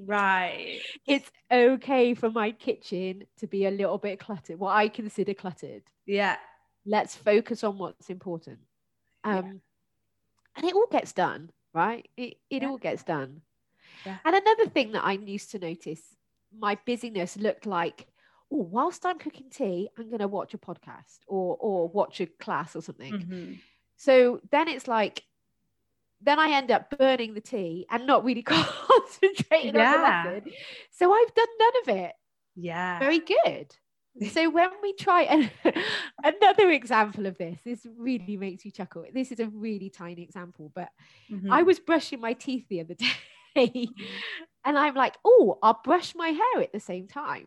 Right. 0.00 0.80
it's 1.08 1.28
okay 1.50 2.14
for 2.14 2.30
my 2.30 2.52
kitchen 2.52 3.24
to 3.38 3.48
be 3.48 3.66
a 3.66 3.70
little 3.72 3.98
bit 3.98 4.20
cluttered, 4.20 4.58
what 4.60 4.76
I 4.76 4.88
consider 4.88 5.34
cluttered. 5.34 5.82
Yeah. 6.06 6.36
Let's 6.86 7.16
focus 7.16 7.64
on 7.64 7.78
what's 7.78 8.08
important. 8.08 8.60
Um, 9.24 9.44
Yeah. 9.44 9.52
And 10.56 10.66
it 10.66 10.74
all 10.74 10.86
gets 10.86 11.12
done, 11.12 11.50
right? 11.74 12.08
It, 12.16 12.36
it 12.48 12.62
Yeah. 12.62 12.68
all 12.68 12.78
gets 12.78 13.02
done. 13.02 13.42
Yeah. 14.06 14.18
And 14.24 14.36
another 14.36 14.68
thing 14.68 14.92
that 14.92 15.04
I 15.04 15.12
used 15.14 15.50
to 15.50 15.58
notice, 15.58 16.02
my 16.56 16.76
busyness 16.86 17.36
looked 17.36 17.66
like, 17.66 18.06
whilst 18.50 19.04
I'm 19.04 19.18
cooking 19.18 19.50
tea, 19.50 19.88
I'm 19.98 20.08
going 20.08 20.20
to 20.20 20.28
watch 20.28 20.54
a 20.54 20.58
podcast 20.58 21.18
or, 21.26 21.56
or 21.60 21.88
watch 21.88 22.20
a 22.20 22.26
class 22.26 22.74
or 22.76 22.82
something. 22.82 23.12
Mhm. 23.14 23.58
So 23.96 24.40
then 24.50 24.68
it's 24.68 24.88
like, 24.88 25.22
then 26.20 26.38
I 26.38 26.50
end 26.50 26.70
up 26.70 26.96
burning 26.98 27.34
the 27.34 27.40
tea 27.40 27.86
and 27.90 28.06
not 28.06 28.24
really 28.24 28.42
concentrating 28.44 29.68
on 29.68 29.72
the 29.74 29.78
Yeah. 29.78 30.22
lesson. 30.24 30.52
So 30.90 31.12
I've 31.12 31.34
done 31.34 31.46
none 31.58 31.72
of 31.82 31.88
it. 32.04 32.12
Yeah. 32.56 32.98
Very 32.98 33.20
good. 33.20 33.74
So 34.32 34.50
when 34.50 34.70
we 34.82 34.94
try 34.94 35.22
and 35.22 35.48
another 36.24 36.70
example 36.70 37.26
of 37.26 37.38
this, 37.38 37.60
this 37.64 37.86
really 37.96 38.36
makes 38.36 38.64
you 38.64 38.72
chuckle. 38.72 39.04
This 39.14 39.30
is 39.30 39.38
a 39.38 39.46
really 39.46 39.90
tiny 39.90 40.22
example, 40.22 40.72
but 40.74 40.88
Mhm. 41.30 41.50
I 41.52 41.62
was 41.62 41.78
brushing 41.78 42.20
my 42.20 42.32
teeth 42.32 42.66
the 42.68 42.80
other 42.80 42.94
day 43.54 43.88
and 44.64 44.76
I'm 44.76 44.94
like, 44.96 45.16
oh, 45.24 45.58
I'll 45.62 45.80
brush 45.84 46.16
my 46.16 46.30
hair 46.30 46.62
at 46.62 46.72
the 46.72 46.80
same 46.80 47.06
time. 47.06 47.46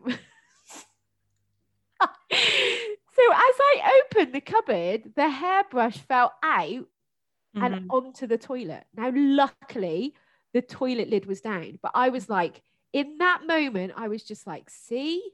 so 2.32 3.22
as 3.32 3.56
I 3.60 4.02
opened 4.12 4.34
the 4.34 4.40
cupboard, 4.40 5.12
the 5.16 5.28
hairbrush 5.28 5.98
fell 5.98 6.32
out 6.42 6.86
Mhm. 7.54 7.62
and 7.62 7.76
onto 7.90 8.26
the 8.26 8.38
toilet. 8.38 8.86
Now, 8.94 9.12
luckily, 9.14 10.14
the 10.54 10.62
toilet 10.62 11.08
lid 11.10 11.26
was 11.26 11.40
down, 11.40 11.78
but 11.82 11.92
I 11.94 12.08
was 12.10 12.28
like, 12.30 12.62
in 12.92 13.18
that 13.18 13.46
moment, 13.46 13.94
I 13.96 14.08
was 14.08 14.24
just 14.24 14.46
like, 14.46 14.70
see, 14.70 15.32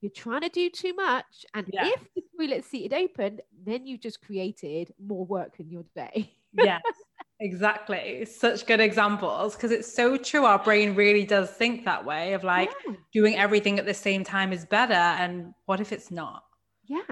you're 0.00 0.10
trying 0.12 0.42
to 0.42 0.48
do 0.50 0.70
too 0.70 0.94
much. 0.94 1.46
And 1.54 1.66
Yeah. 1.66 1.82
if 1.82 2.08
the 2.14 2.22
toilet 2.38 2.64
seat 2.64 2.92
had 2.92 3.02
opened, 3.02 3.42
then 3.52 3.86
you 3.86 3.98
just 3.98 4.22
created 4.22 4.94
more 4.98 5.26
work 5.26 5.60
in 5.60 5.70
your 5.70 5.84
day. 5.94 6.32
yes, 6.52 7.05
exactly. 7.40 8.24
Such 8.24 8.66
good 8.66 8.80
examples 8.80 9.54
because 9.54 9.70
it's 9.70 9.92
so 9.92 10.16
true. 10.16 10.44
Our 10.44 10.58
brain 10.58 10.94
really 10.94 11.24
does 11.24 11.50
think 11.50 11.84
that 11.84 12.04
way 12.04 12.32
of 12.34 12.44
like 12.44 12.70
yeah. 12.86 12.94
doing 13.12 13.36
everything 13.36 13.78
at 13.78 13.86
the 13.86 13.94
same 13.94 14.24
time 14.24 14.52
is 14.52 14.64
better. 14.64 14.94
And 14.94 15.54
what 15.66 15.80
if 15.80 15.92
it's 15.92 16.10
not? 16.10 16.42
yeah. 16.86 17.02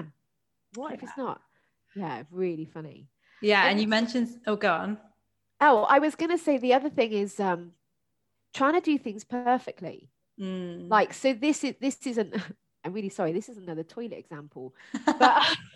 What 0.74 0.92
if 0.94 1.02
it's 1.02 1.16
not? 1.16 1.40
Yeah, 1.94 2.24
really 2.30 2.64
funny. 2.64 3.08
Yeah. 3.40 3.62
And 3.62 3.72
And- 3.72 3.80
you 3.80 3.86
mentioned, 3.86 4.40
oh, 4.46 4.56
go 4.56 4.72
on. 4.72 4.98
Oh, 5.60 5.84
I 5.88 5.98
was 6.00 6.16
going 6.16 6.30
to 6.30 6.38
say 6.38 6.58
the 6.58 6.74
other 6.74 6.90
thing 6.90 7.12
is 7.12 7.38
um, 7.38 7.72
trying 8.52 8.74
to 8.74 8.80
do 8.80 8.98
things 8.98 9.24
perfectly. 9.24 10.10
Mm. 10.40 10.90
Like, 10.90 11.14
so 11.14 11.32
this 11.32 11.62
is, 11.62 11.74
this 11.80 12.04
isn't, 12.06 12.34
I'm 12.84 12.92
really 12.92 13.08
sorry, 13.08 13.32
this 13.32 13.48
is 13.48 13.56
another 13.56 13.84
toilet 13.84 14.18
example. 14.18 14.74
but 15.06 15.56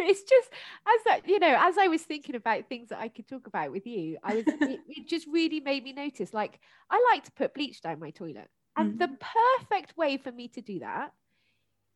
it's 0.00 0.22
just 0.22 0.50
as 0.86 1.04
that 1.04 1.28
you 1.28 1.38
know 1.38 1.56
as 1.58 1.78
i 1.78 1.86
was 1.88 2.02
thinking 2.02 2.34
about 2.34 2.68
things 2.68 2.88
that 2.88 2.98
i 2.98 3.08
could 3.08 3.26
talk 3.26 3.46
about 3.46 3.72
with 3.72 3.86
you 3.86 4.16
i 4.22 4.34
was 4.34 4.44
it, 4.46 4.80
it 4.88 5.08
just 5.08 5.26
really 5.28 5.60
made 5.60 5.84
me 5.84 5.92
notice 5.92 6.32
like 6.32 6.60
i 6.90 7.02
like 7.12 7.24
to 7.24 7.32
put 7.32 7.54
bleach 7.54 7.80
down 7.80 7.98
my 7.98 8.10
toilet. 8.10 8.48
And 8.76 8.96
the 8.96 9.10
perfect 9.58 9.96
way 9.96 10.18
for 10.18 10.30
me 10.30 10.46
to 10.48 10.60
do 10.60 10.78
that 10.78 11.12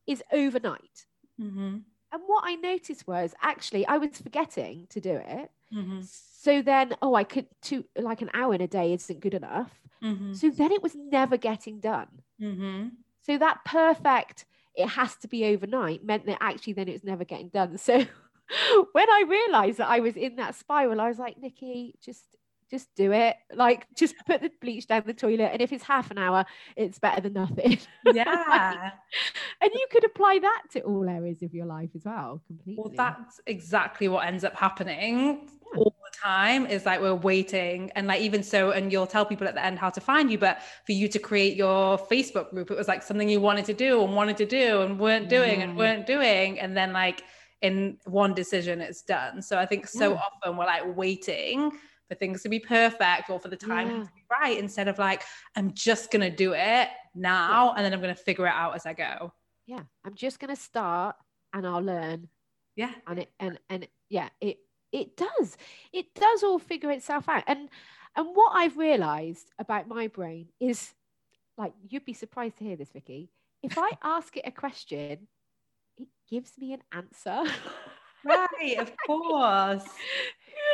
is 0.07 0.23
overnight. 0.33 1.07
Hmm 1.39 1.79
and 2.13 2.23
what 2.27 2.45
i 2.47 2.57
noticed 2.57 3.07
was 3.07 3.35
actually 3.41 3.87
i 3.87 3.97
was 3.97 4.19
forgetting 4.19 4.87
to 4.91 5.01
do 5.01 5.21
it. 5.25 5.51
Hmm 5.73 6.01
so 6.03 6.61
then 6.61 6.95
oh 7.01 7.15
i 7.15 7.25
could 7.25 7.47
to 7.63 7.85
like 7.97 8.21
an 8.21 8.31
hour 8.35 8.53
in 8.55 8.61
a 8.61 8.67
day 8.67 8.93
isn't 8.93 9.21
good 9.21 9.35
enough. 9.35 9.71
Hmm 10.01 10.35
so 10.35 10.51
then 10.51 10.73
it 10.73 10.83
was 10.83 10.95
never 10.97 11.37
getting 11.37 11.81
done. 11.81 12.09
Hmm 12.41 12.89
so 13.25 13.39
that 13.39 13.65
perfect, 13.65 14.47
it 14.75 14.88
has 14.88 15.17
to 15.17 15.29
be 15.29 15.45
overnight, 15.47 16.05
meant 16.05 16.26
that 16.26 16.38
actually 16.41 16.75
then 16.75 16.88
it 16.88 16.93
was 16.93 17.05
never 17.05 17.25
getting 17.25 17.49
done. 17.49 17.79
So 17.79 18.05
when 18.93 19.11
I 19.11 19.25
realized 19.26 19.79
that 19.79 19.88
I 19.88 20.00
was 20.00 20.17
in 20.17 20.37
that 20.37 20.55
spiral, 20.55 21.00
I 21.00 21.09
was 21.09 21.19
like, 21.19 21.38
Nikki, 21.38 21.95
just 22.05 22.25
just 22.73 22.88
do 22.97 23.12
it. 23.12 23.37
Like 23.55 23.87
just 23.97 24.14
put 24.26 24.41
the 24.41 24.50
bleach 24.61 24.87
down 24.88 25.02
the 25.07 25.12
toilet. 25.14 25.50
And 25.52 25.61
if 25.61 25.73
it's 25.73 25.85
half 25.85 26.11
an 26.11 26.19
hour, 26.19 26.45
it's 26.75 26.99
better 26.99 27.21
than 27.21 27.35
nothing. 27.35 27.79
Yeah. 28.14 28.91
and 29.61 29.71
you 29.73 29.87
could 29.91 30.05
apply 30.05 30.38
that 30.41 30.62
to 30.73 30.81
all 30.81 31.09
areas 31.09 31.43
of 31.43 31.55
your 31.55 31.67
life 31.67 31.91
as 31.95 32.05
well, 32.05 32.41
completely. 32.47 32.83
Well, 32.83 32.93
that's 32.97 33.41
exactly 33.47 34.09
what 34.09 34.26
ends 34.26 34.43
up 34.45 34.55
happening 34.57 35.49
Yeah. 35.75 35.79
all 35.79 35.95
the 36.05 36.19
time 36.19 36.67
is 36.67 36.85
like 36.87 37.00
we're 37.00 37.14
waiting. 37.14 37.91
And 37.95 38.07
like, 38.07 38.23
even 38.23 38.43
so, 38.43 38.71
and 38.71 38.91
you'll 38.91 39.07
tell 39.07 39.25
people 39.26 39.47
at 39.47 39.55
the 39.55 39.64
end 39.64 39.79
how 39.79 39.91
to 39.91 40.00
find 40.00 40.31
you, 40.33 40.38
but 40.38 40.62
for 40.87 40.93
you 40.93 41.09
to 41.09 41.19
create 41.19 41.57
your 41.57 41.99
Facebook 41.99 42.50
group, 42.50 42.71
it 42.71 42.76
was 42.76 42.88
like 42.88 43.02
something 43.02 43.29
you 43.29 43.41
wanted 43.41 43.67
to 43.67 43.75
do 43.75 44.02
and 44.02 44.14
wanted 44.17 44.37
to 44.38 44.47
do 44.47 44.81
and 44.83 44.99
weren't 44.99 45.29
doing 45.29 45.62
and 45.62 45.76
weren't 45.76 46.07
doing. 46.07 46.59
And 46.59 46.76
then, 46.76 46.93
like, 46.93 47.23
in 47.61 47.99
one 48.07 48.35
decision, 48.35 48.81
it's 48.81 49.02
done. 49.02 49.41
So 49.43 49.57
I 49.59 49.67
think 49.67 49.87
so 49.87 50.12
Yeah. 50.12 50.21
often 50.26 50.57
we're 50.57 50.64
like 50.67 50.97
waiting 50.97 51.71
for 52.09 52.15
things 52.15 52.43
to 52.43 52.49
be 52.49 52.59
perfect 52.59 53.31
or 53.31 53.39
for 53.41 53.49
the 53.49 53.57
timing 53.57 53.97
Yeah. 53.99 54.03
to 54.05 54.13
be 54.15 54.23
right 54.31 54.59
instead 54.59 54.89
of 54.89 54.99
like, 54.99 55.23
I'm 55.57 55.73
just 55.73 56.11
going 56.11 56.29
to 56.29 56.35
do 56.35 56.53
it 56.55 56.89
now 57.15 57.73
and 57.75 57.85
then 57.85 57.93
I'm 57.93 58.01
going 58.01 58.15
to 58.15 58.21
figure 58.23 58.47
it 58.47 58.53
out 58.55 58.75
as 58.75 58.87
I 58.87 58.93
go. 58.95 59.33
yeah, 59.67 59.81
I'm 60.05 60.15
just 60.15 60.41
gonna 60.41 60.57
start 60.57 61.17
and 61.55 61.67
I'll 61.67 61.83
learn 61.83 62.29
Yeah. 62.77 62.93
and 63.07 63.19
it 63.21 63.31
and 63.39 63.59
and 63.71 63.87
yeah 64.09 64.29
it 64.41 64.59
it 64.93 65.17
does 65.17 65.57
it 65.93 66.15
does 66.15 66.43
all 66.43 66.59
figure 66.59 66.91
itself 66.91 67.29
out 67.29 67.45
and 67.47 67.69
and 68.17 68.27
what 68.35 68.53
i've 68.55 68.77
realized 68.77 69.51
about 69.59 69.89
my 69.89 70.07
brain 70.09 70.49
is 70.61 70.93
like 71.57 71.73
you'd 71.89 72.05
be 72.05 72.13
surprised 72.13 72.59
to 72.59 72.65
hear 72.65 72.77
this 72.77 72.91
vicky 72.91 73.31
if 73.63 73.79
i 73.79 73.91
ask 74.03 74.37
it 74.37 74.45
a 74.47 74.51
question 74.51 75.29
it 75.97 76.09
gives 76.29 76.59
me 76.59 76.73
an 76.75 76.83
answer 76.93 77.45
Right. 78.25 78.77
Of 78.79 78.93
course. 79.07 79.85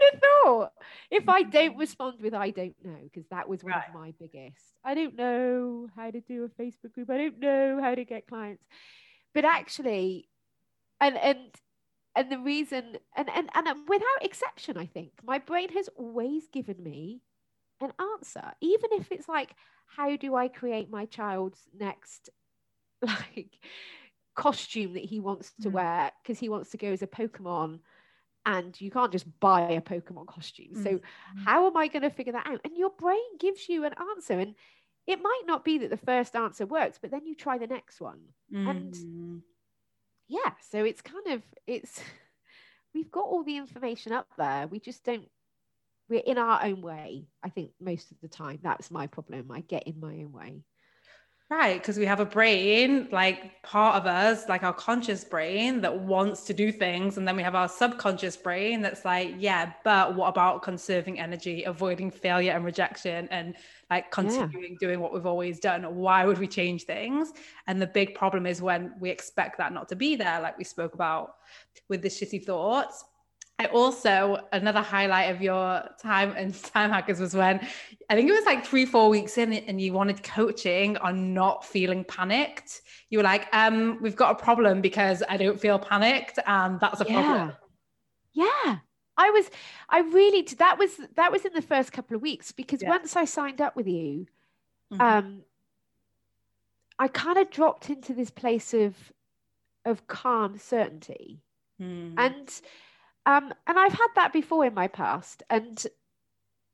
who'd 0.01 0.13
have 0.13 0.23
thought 0.45 0.73
if 1.11 1.29
i 1.29 1.43
don't 1.43 1.77
respond 1.77 2.21
with 2.21 2.35
i 2.35 2.51
don't 2.51 2.77
know 2.85 2.99
because 3.05 3.27
that 3.31 3.49
was 3.49 3.63
one 3.63 3.73
Right. 3.73 3.89
of 3.89 3.95
my 3.95 4.13
biggest. 4.19 4.63
I 4.85 4.95
don't 4.95 5.17
know 5.17 5.89
how 5.97 6.11
to 6.11 6.21
do 6.21 6.45
a 6.45 6.63
facebook 6.63 6.93
group. 6.93 7.11
I 7.11 7.19
don't 7.19 7.39
know 7.41 7.81
how 7.83 7.95
to 7.95 8.05
get 8.05 8.27
clients. 8.27 8.65
But 9.35 9.45
actually 9.45 10.29
and 11.01 11.17
and 11.17 11.39
and 12.17 12.33
the 12.33 12.39
reason 12.39 12.97
and 13.17 13.29
and 13.35 13.51
and 13.55 13.69
um, 13.69 13.85
without 13.89 14.23
exception 14.23 14.77
i 14.77 14.87
think 14.87 15.13
my 15.25 15.39
brain 15.39 15.69
has 15.71 15.89
always 15.97 16.49
given 16.49 16.83
me 16.83 17.21
an 17.81 17.93
answer 18.17 18.53
even 18.61 18.91
if 18.93 19.13
it's 19.13 19.29
like 19.29 19.55
how 19.87 20.17
do 20.17 20.35
i 20.35 20.49
create 20.49 20.91
my 20.91 21.05
child's 21.07 21.61
next 21.79 22.31
like 23.03 23.59
costume 24.35 24.95
that 24.95 25.05
he 25.05 25.21
wants 25.21 25.53
to 25.63 25.69
Mhm. 25.69 25.73
wear 25.73 26.13
because 26.23 26.39
he 26.39 26.49
wants 26.49 26.71
to 26.71 26.77
go 26.79 26.89
as 26.89 27.03
a 27.03 27.07
pokemon 27.07 27.81
and 28.49 28.81
you 28.81 28.91
can't 28.91 29.13
just 29.13 29.27
buy 29.41 29.61
a 29.61 29.81
pokemon 29.81 30.27
costume. 30.27 30.75
So 30.75 30.91
Mhm. 30.99 31.03
how 31.45 31.67
am 31.67 31.77
i 31.77 31.87
going 31.87 32.03
to 32.03 32.11
figure 32.11 32.33
that 32.33 32.47
out? 32.47 32.61
And 32.65 32.75
your 32.77 32.91
brain 32.91 33.37
gives 33.39 33.69
you 33.69 33.85
an 33.85 33.95
answer 34.11 34.39
and 34.39 34.55
it 35.07 35.23
might 35.23 35.43
not 35.47 35.65
be 35.65 35.79
that 35.79 35.91
the 35.91 35.97
first 36.13 36.35
answer 36.35 36.65
works 36.67 36.99
but 37.01 37.11
then 37.11 37.27
you 37.27 37.35
try 37.35 37.59
the 37.59 37.67
next 37.67 38.01
one. 38.01 38.21
And- 38.51 38.95
Mm. 38.95 39.43
yeah 40.29 40.53
so 40.71 40.85
it's 40.85 41.03
kind 41.03 41.27
of 41.29 41.43
it's 41.67 42.01
we've 42.95 43.11
got 43.11 43.27
all 43.27 43.45
the 43.45 43.57
information 43.59 44.13
up 44.13 44.29
there. 44.37 44.67
We 44.67 44.81
just 44.81 45.05
don't 45.05 45.29
we're 46.09 46.21
in 46.33 46.39
our 46.39 46.65
own 46.65 46.81
way 46.81 47.29
i 47.43 47.51
think 47.51 47.73
most 47.79 48.11
of 48.13 48.21
the 48.23 48.29
time. 48.29 48.59
That's 48.63 48.91
my 48.91 49.07
problem. 49.07 49.51
I 49.51 49.61
get 49.61 49.87
in 49.87 50.01
my 50.01 50.15
own 50.25 50.33
way 50.33 50.65
Right, 51.51 51.81
because 51.81 51.97
we 51.97 52.05
have 52.05 52.21
a 52.21 52.27
brain, 52.27 53.09
like 53.11 53.63
part 53.63 53.97
of 53.97 54.07
us, 54.07 54.51
like 54.51 54.63
our 54.63 54.73
conscious 54.75 55.25
brain 55.25 55.81
that 55.81 55.99
wants 55.99 56.43
to 56.45 56.53
do 56.53 56.71
things. 56.71 57.17
And 57.17 57.27
then 57.27 57.37
we 57.37 57.43
have 57.43 57.55
our 57.55 57.71
subconscious 57.71 58.37
brain 58.37 58.83
that's 58.83 59.07
like, 59.07 59.35
yeah, 59.39 59.73
but 59.83 60.15
what 60.15 60.29
about 60.29 60.63
conserving 60.63 61.19
energy, 61.19 61.65
avoiding 61.65 62.11
failure 62.11 62.53
and 62.53 62.67
rejection, 62.67 63.29
and 63.31 63.55
like 63.89 64.11
continuing 64.11 64.77
doing 64.79 65.01
what 65.01 65.15
we've 65.15 65.25
always 65.25 65.59
done? 65.59 65.85
Why 65.97 66.27
would 66.27 66.37
we 66.37 66.47
change 66.47 66.85
things? 66.85 67.33
And 67.67 67.81
the 67.81 67.87
big 67.87 68.15
problem 68.15 68.45
is 68.45 68.61
when 68.61 68.93
we 69.01 69.09
expect 69.09 69.57
that 69.57 69.73
not 69.73 69.89
to 69.89 69.97
be 69.97 70.17
there, 70.17 70.43
like 70.43 70.59
we 70.59 70.65
spoke 70.65 70.93
about 70.93 71.37
with 71.89 72.03
the 72.03 72.11
shitty 72.11 72.45
thoughts. 72.45 73.07
I 73.61 73.67
also, 73.67 74.39
another 74.53 74.81
highlight 74.81 75.35
of 75.35 75.43
your 75.43 75.83
time 76.01 76.33
and 76.37 76.55
time 76.75 76.91
hackers 76.91 77.19
was 77.19 77.35
when 77.35 77.59
I 78.09 78.15
think 78.15 78.29
it 78.31 78.33
was 78.33 78.45
like 78.47 78.65
three, 78.65 78.87
four 78.87 79.09
weeks 79.09 79.37
in 79.37 79.53
and 79.53 79.81
you 79.81 79.93
wanted 79.93 80.23
coaching 80.23 80.97
on 80.99 81.35
not 81.35 81.65
feeling 81.65 82.05
panicked. 82.05 82.83
You 83.11 83.19
were 83.19 83.25
like, 83.25 83.49
um, 83.53 83.99
we've 84.01 84.15
got 84.15 84.41
a 84.41 84.43
problem 84.43 84.81
because 84.81 85.23
I 85.29 85.37
don't 85.37 85.59
feel 85.61 85.79
panicked. 85.79 86.39
And 86.47 86.79
that's 86.79 87.01
a 87.01 87.05
problem. 87.05 87.53
yeah 88.33 88.79
i 89.21 89.31
was 89.31 89.51
i 89.89 89.99
really 90.01 90.43
that 90.59 90.79
was 90.79 91.01
that 91.17 91.33
was 91.33 91.45
in 91.45 91.53
the 91.53 91.63
first 91.63 91.91
couple 91.93 92.15
of 92.15 92.23
weeks 92.23 92.53
because 92.53 92.81
Yeah. 92.83 92.91
once 92.91 93.17
i 93.17 93.25
signed 93.25 93.61
up 93.61 93.75
with 93.75 93.89
you 93.89 94.27
Mhm. 94.93 95.01
um 95.01 95.43
i 97.01 97.09
kind 97.09 97.37
of 97.39 97.51
dropped 97.51 97.91
into 97.91 98.15
this 98.15 98.31
place 98.31 98.73
of 98.75 98.95
of 99.85 100.07
calm 100.07 100.57
certainty 100.59 101.43
Mm. 101.81 102.15
and 102.17 102.61
um 103.27 103.53
and 103.67 103.79
i've 103.79 103.93
had 103.93 104.09
that 104.15 104.33
before 104.33 104.65
in 104.65 104.75
my 104.75 104.89
past 104.89 105.43
and 105.51 105.87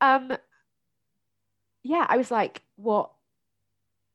um, 0.05 0.37
yeah, 1.83 2.07
I 2.09 2.17
was 2.17 2.31
like, 2.31 2.63
what 2.77 3.11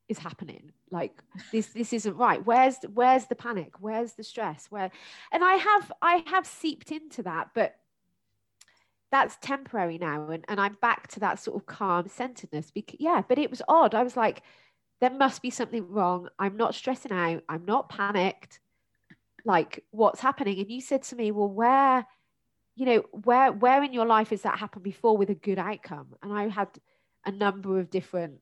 is 0.07 0.17
happening? 0.17 0.71
Like 0.91 1.21
this, 1.51 1.67
this 1.67 1.93
isn't 1.93 2.17
right. 2.17 2.43
Where's 2.45 2.77
where's 2.93 3.25
the 3.25 3.35
panic? 3.35 3.73
Where's 3.79 4.13
the 4.13 4.23
stress? 4.23 4.67
Where, 4.69 4.89
and 5.31 5.43
I 5.43 5.53
have 5.53 5.91
I 6.01 6.23
have 6.27 6.47
seeped 6.47 6.91
into 6.91 7.23
that, 7.23 7.49
but 7.53 7.75
that's 9.11 9.37
temporary 9.41 9.97
now, 9.99 10.29
and 10.29 10.45
and 10.47 10.59
I'm 10.59 10.77
back 10.81 11.07
to 11.09 11.19
that 11.21 11.39
sort 11.39 11.57
of 11.57 11.67
calm 11.67 12.07
centeredness. 12.07 12.71
Because 12.71 12.97
yeah, 12.99 13.21
but 13.27 13.37
it 13.37 13.51
was 13.51 13.61
odd. 13.67 13.93
I 13.93 14.01
was 14.01 14.17
like, 14.17 14.41
there 14.99 15.11
must 15.11 15.43
be 15.43 15.51
something 15.51 15.87
wrong. 15.91 16.29
I'm 16.39 16.57
not 16.57 16.73
stressing 16.73 17.11
out. 17.11 17.43
I'm 17.47 17.65
not 17.65 17.89
panicked. 17.89 18.59
Like 19.45 19.83
what's 19.91 20.21
happening? 20.21 20.59
And 20.59 20.71
you 20.71 20.81
said 20.81 21.03
to 21.03 21.15
me, 21.15 21.31
well, 21.31 21.47
where 21.47 22.05
you 22.75 22.85
know 22.85 23.03
where 23.11 23.51
where 23.51 23.83
in 23.83 23.93
your 23.93 24.05
life 24.05 24.29
has 24.29 24.41
that 24.43 24.59
happened 24.59 24.83
before 24.83 25.17
with 25.17 25.29
a 25.29 25.35
good 25.35 25.59
outcome 25.59 26.07
and 26.23 26.33
i 26.33 26.47
had 26.47 26.69
a 27.25 27.31
number 27.31 27.79
of 27.79 27.89
different 27.89 28.39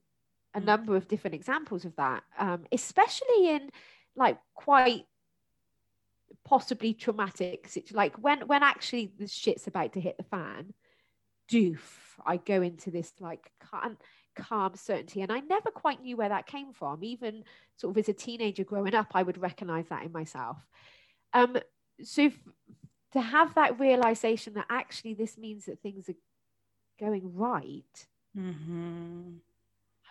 a 0.54 0.62
mm. 0.62 0.66
number 0.66 0.96
of 0.96 1.08
different 1.08 1.36
examples 1.36 1.86
of 1.86 1.96
that 1.96 2.24
um, 2.38 2.66
especially 2.72 3.50
in 3.50 3.70
like 4.16 4.38
quite 4.54 5.06
possibly 6.44 6.94
traumatic 6.94 7.68
situations. 7.68 7.96
like 7.96 8.16
when 8.18 8.42
when 8.48 8.64
actually 8.64 9.12
the 9.20 9.28
shit's 9.28 9.68
about 9.68 9.94
to 9.94 10.02
hit 10.02 10.18
the 10.18 10.24
fan 10.24 10.74
doof 11.52 11.80
i 12.26 12.38
go 12.38 12.62
into 12.62 12.92
this 12.92 13.14
like 13.20 13.52
calm, 13.60 13.98
calm 14.36 14.76
certainty 14.76 15.22
and 15.22 15.32
i 15.32 15.40
never 15.40 15.72
quite 15.72 16.02
knew 16.02 16.16
where 16.16 16.30
that 16.30 16.46
came 16.46 16.74
from 16.74 17.04
even 17.04 17.44
sort 17.76 17.92
of 17.92 17.98
as 17.98 18.10
a 18.10 18.14
teenager 18.14 18.64
growing 18.64 18.94
up 18.94 19.08
i 19.14 19.24
would 19.24 19.42
recognize 19.42 19.88
that 19.90 20.04
in 20.04 20.12
myself 20.12 20.58
um 21.34 21.58
so 22.04 22.30
to 23.18 23.22
have 23.22 23.56
that 23.56 23.80
realization 23.80 24.54
that 24.54 24.68
actually 24.70 25.14
this 25.14 25.38
means 25.38 25.66
that 25.66 25.82
things 25.82 26.08
are 26.08 26.16
going 27.00 27.36
right 27.36 28.08
mm-hmm. 28.38 29.38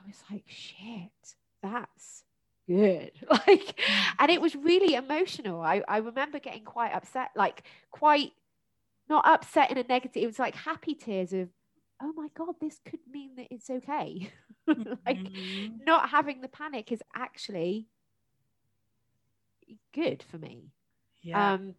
i 0.01 0.07
was 0.07 0.23
like 0.31 0.45
shit 0.47 1.35
that's 1.63 2.25
good 2.69 3.13
like 3.31 3.81
and 4.19 4.31
it 4.31 4.41
was 4.41 4.57
really 4.57 4.95
emotional 4.95 5.61
I, 5.61 5.83
I 5.87 5.99
remember 5.99 6.41
getting 6.41 6.65
quite 6.65 6.93
upset 6.93 7.31
like 7.37 7.63
quite 7.93 8.33
not 9.09 9.27
upset 9.27 9.71
in 9.71 9.79
a 9.79 9.85
negative 9.85 10.23
it 10.23 10.27
was 10.27 10.41
like 10.41 10.57
happy 10.57 10.95
tears 10.95 11.33
of 11.33 11.49
oh 12.03 12.13
my 12.17 12.27
god 12.37 12.57
this 12.61 12.81
could 12.85 13.01
mean 13.11 13.37
that 13.37 13.47
it's 13.51 13.71
okay 13.71 14.31
like 14.67 15.19
mm-hmm. 15.19 15.77
not 15.85 16.11
having 16.11 16.41
the 16.41 16.49
panic 16.49 16.91
is 16.91 17.03
actually 17.15 17.87
good 19.95 20.25
for 20.29 20.39
me 20.39 20.73
yeah. 21.23 21.55
um 21.55 21.75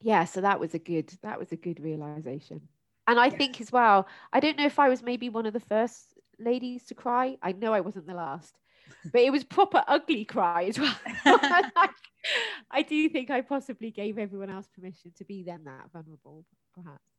yeah 0.00 0.24
so 0.24 0.40
that 0.40 0.60
was 0.60 0.74
a 0.74 0.78
good 0.78 1.12
that 1.22 1.38
was 1.38 1.52
a 1.52 1.56
good 1.56 1.80
realization. 1.80 2.60
And 3.06 3.18
i 3.18 3.26
yeah. 3.26 3.36
think 3.36 3.60
as 3.60 3.72
well 3.72 4.06
i 4.32 4.40
don't 4.40 4.58
know 4.58 4.66
if 4.66 4.78
i 4.78 4.88
was 4.88 5.02
maybe 5.02 5.28
one 5.28 5.46
of 5.46 5.52
the 5.52 5.60
first 5.60 6.18
ladies 6.38 6.84
to 6.86 6.94
cry. 6.94 7.36
I 7.42 7.52
know 7.52 7.72
i 7.72 7.80
wasn't 7.80 8.06
the 8.06 8.14
last 8.14 8.54
but 9.12 9.20
it 9.20 9.30
was 9.30 9.44
proper 9.44 9.84
ugly 9.86 10.24
cry 10.24 10.64
as 10.64 10.78
well. 10.78 10.94
I 12.70 12.82
do 12.82 13.08
think 13.08 13.30
i 13.30 13.40
possibly 13.40 13.90
gave 13.90 14.18
everyone 14.18 14.50
else 14.50 14.68
permission 14.74 15.12
to 15.18 15.24
be 15.24 15.42
then 15.42 15.64
that 15.64 15.90
vulnerable 15.92 16.44
perhaps 16.74 17.17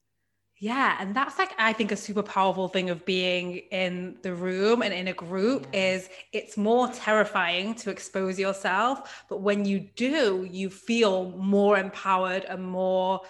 yeah, 0.61 0.97
and 0.99 1.15
that's 1.15 1.39
like 1.39 1.53
I 1.57 1.71
think 1.71 1.93
a 1.93 1.95
super 1.95 2.21
powerful 2.21 2.67
thing 2.67 2.89
of 2.89 3.05
being 3.05 3.57
in 3.71 4.17
the 4.23 4.33
room 4.33 4.81
and 4.81 4.93
in 4.93 5.07
a 5.07 5.13
group 5.13 5.67
yeah. 5.71 5.93
is 5.93 6.09
it's 6.33 6.57
more 6.57 6.89
terrifying 6.89 7.75
to 7.75 7.89
expose 7.89 8.37
yourself, 8.37 9.23
but 9.29 9.39
when 9.39 9.63
you 9.63 9.79
do, 9.95 10.45
you 10.51 10.69
feel 10.69 11.31
more 11.37 11.77
empowered 11.77 12.43
and 12.43 12.61
more 12.61 13.21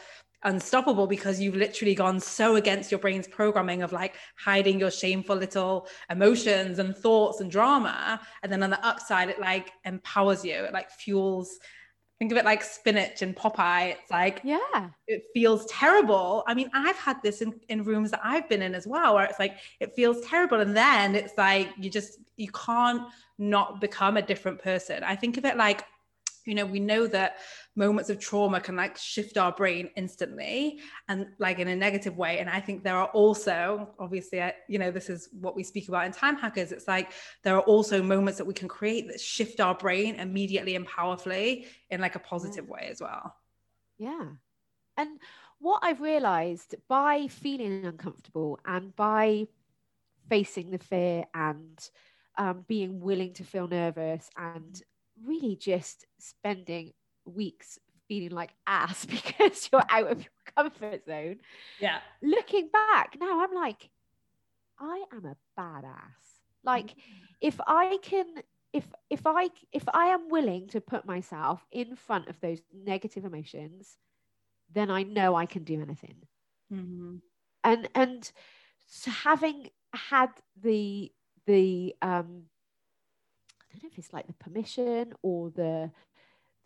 unstoppable 0.44 1.06
because 1.06 1.40
you've 1.40 1.56
literally 1.56 1.94
gone 1.94 2.20
so 2.20 2.56
against 2.56 2.90
your 2.92 3.00
brain's 3.00 3.28
programming 3.28 3.84
of 3.84 3.92
like 3.92 4.16
hiding 4.38 4.80
your 4.80 4.90
shameful 4.90 5.36
little 5.36 5.88
emotions 6.10 6.80
and 6.80 6.96
thoughts 6.96 7.42
and 7.42 7.52
drama 7.52 8.22
and 8.42 8.50
then 8.50 8.64
on 8.64 8.70
the 8.70 8.86
upside 8.86 9.28
it 9.28 9.38
like 9.42 9.74
empowers 9.84 10.46
you 10.46 10.54
it 10.54 10.72
like 10.72 10.90
fuels 10.90 11.60
think 12.20 12.32
of 12.34 12.38
it 12.38 12.46
like 12.46 12.62
spinach 12.62 13.22
and 13.22 13.36
Popeye. 13.36 13.96
It's 14.00 14.12
like, 14.12 14.42
yeah, 14.44 14.90
it 15.08 15.24
feels 15.34 15.66
terrible. 15.66 16.44
I 16.48 16.54
mean, 16.54 16.70
I've 16.74 16.98
had 16.98 17.24
this 17.24 17.42
in, 17.42 17.60
in 17.70 17.84
rooms 17.84 18.12
that 18.12 18.20
I've 18.24 18.48
been 18.50 18.62
in 18.62 18.76
as 18.76 18.86
well, 18.86 19.16
where 19.16 19.24
it's 19.24 19.40
like, 19.40 19.58
it 19.80 19.96
feels 19.96 20.24
terrible. 20.28 20.60
And 20.60 20.76
then 20.76 21.16
it's 21.16 21.34
like, 21.38 21.70
you 21.80 21.90
just, 21.90 22.20
you 22.36 22.52
can't 22.52 23.04
not 23.38 23.80
become 23.80 24.18
a 24.18 24.22
different 24.22 24.62
person. 24.62 25.04
I 25.04 25.16
think 25.16 25.38
of 25.38 25.46
it 25.46 25.56
like 25.56 25.86
you 26.46 26.56
know 26.56 26.66
we 26.66 26.80
know 26.80 27.08
that 27.08 27.38
moments 27.76 28.10
of 28.10 28.20
trauma 28.20 28.60
can 28.60 28.76
like 28.76 28.98
shift 28.98 29.38
our 29.38 29.52
brain 29.52 29.90
instantly 29.96 30.80
and 31.08 31.28
like 31.40 31.60
in 31.60 31.68
a 31.68 31.76
negative 31.76 32.18
way. 32.18 32.40
And 32.40 32.50
i 32.50 32.60
think 32.60 32.84
there 32.84 32.98
are 32.98 33.08
also 33.08 33.90
obviously 34.00 34.42
you 34.68 34.80
know 34.80 34.92
this 34.92 35.10
is 35.10 35.30
what 35.32 35.56
we 35.56 35.64
speak 35.64 35.88
about 35.88 36.06
in 36.06 36.12
time 36.12 36.36
hackers. 36.36 36.72
It's 36.72 36.88
like 36.88 37.12
there 37.44 37.56
are 37.56 37.62
also 37.62 38.02
moments 38.02 38.38
that 38.38 38.46
we 38.46 38.54
can 38.54 38.68
create 38.68 39.08
that 39.08 39.20
shift 39.20 39.60
our 39.60 39.76
brain 39.76 40.16
immediately 40.16 40.76
and 40.76 40.86
powerfully 40.86 41.68
in 41.90 42.02
like 42.02 42.16
a 42.16 42.20
positive 42.20 42.68
way 42.68 42.88
as 42.92 43.02
well. 43.02 43.36
Yeah. 43.98 44.28
And 44.98 45.20
what 45.60 45.82
i've 45.84 46.02
realized 46.02 46.76
by 46.88 47.28
feeling 47.28 47.86
uncomfortable 47.86 48.60
and 48.66 48.96
by 48.96 49.46
facing 50.30 50.72
the 50.72 50.78
fear 50.78 51.26
and 51.34 51.90
um, 52.38 52.64
being 52.68 53.02
willing 53.02 53.34
to 53.34 53.44
feel 53.44 53.68
nervous 53.68 54.30
and 54.38 54.82
really 55.26 55.56
just 55.56 56.06
spending 56.20 56.94
weeks 57.26 57.80
feeling 58.08 58.32
like 58.32 58.50
ass 58.68 59.06
because 59.06 59.70
you're 59.72 59.84
out 59.90 60.12
of 60.12 60.20
your 60.20 60.54
comfort 60.56 61.06
zone. 61.06 61.38
Yeah. 61.80 62.00
Looking 62.22 62.70
back 62.72 63.16
now, 63.20 63.42
I'm 63.42 63.54
like, 63.54 63.90
I 64.80 65.04
am 65.14 65.26
a 65.26 65.38
badass. 65.60 65.94
Like, 66.64 66.88
mm-hmm. 66.88 67.26
if 67.42 67.60
I 67.66 68.00
can, 68.02 68.26
if 68.74 68.86
if 69.10 69.22
I 69.26 69.50
if 69.72 69.84
I 69.94 70.08
am 70.08 70.30
willing 70.30 70.68
to 70.70 70.82
put 70.82 71.06
myself 71.06 71.66
in 71.72 71.96
front 71.96 72.28
of 72.28 72.40
those 72.42 72.60
negative 72.74 73.26
emotions, 73.26 73.98
then 74.74 74.92
I 74.92 75.04
know 75.04 75.36
I 75.36 75.46
can 75.46 75.64
do 75.64 75.82
anything. 75.82 76.16
Mm-hmm. 76.74 77.16
And 77.64 77.90
and 77.96 78.32
so 78.88 79.12
having 79.12 79.70
had 79.94 80.30
the 80.62 81.12
the 81.46 81.96
um 82.02 82.44
don't 83.72 83.84
know 83.84 83.90
if 83.92 83.98
it's 83.98 84.14
like 84.14 84.28
the 84.28 84.34
permission 84.34 85.14
or 85.22 85.52
the 85.52 85.92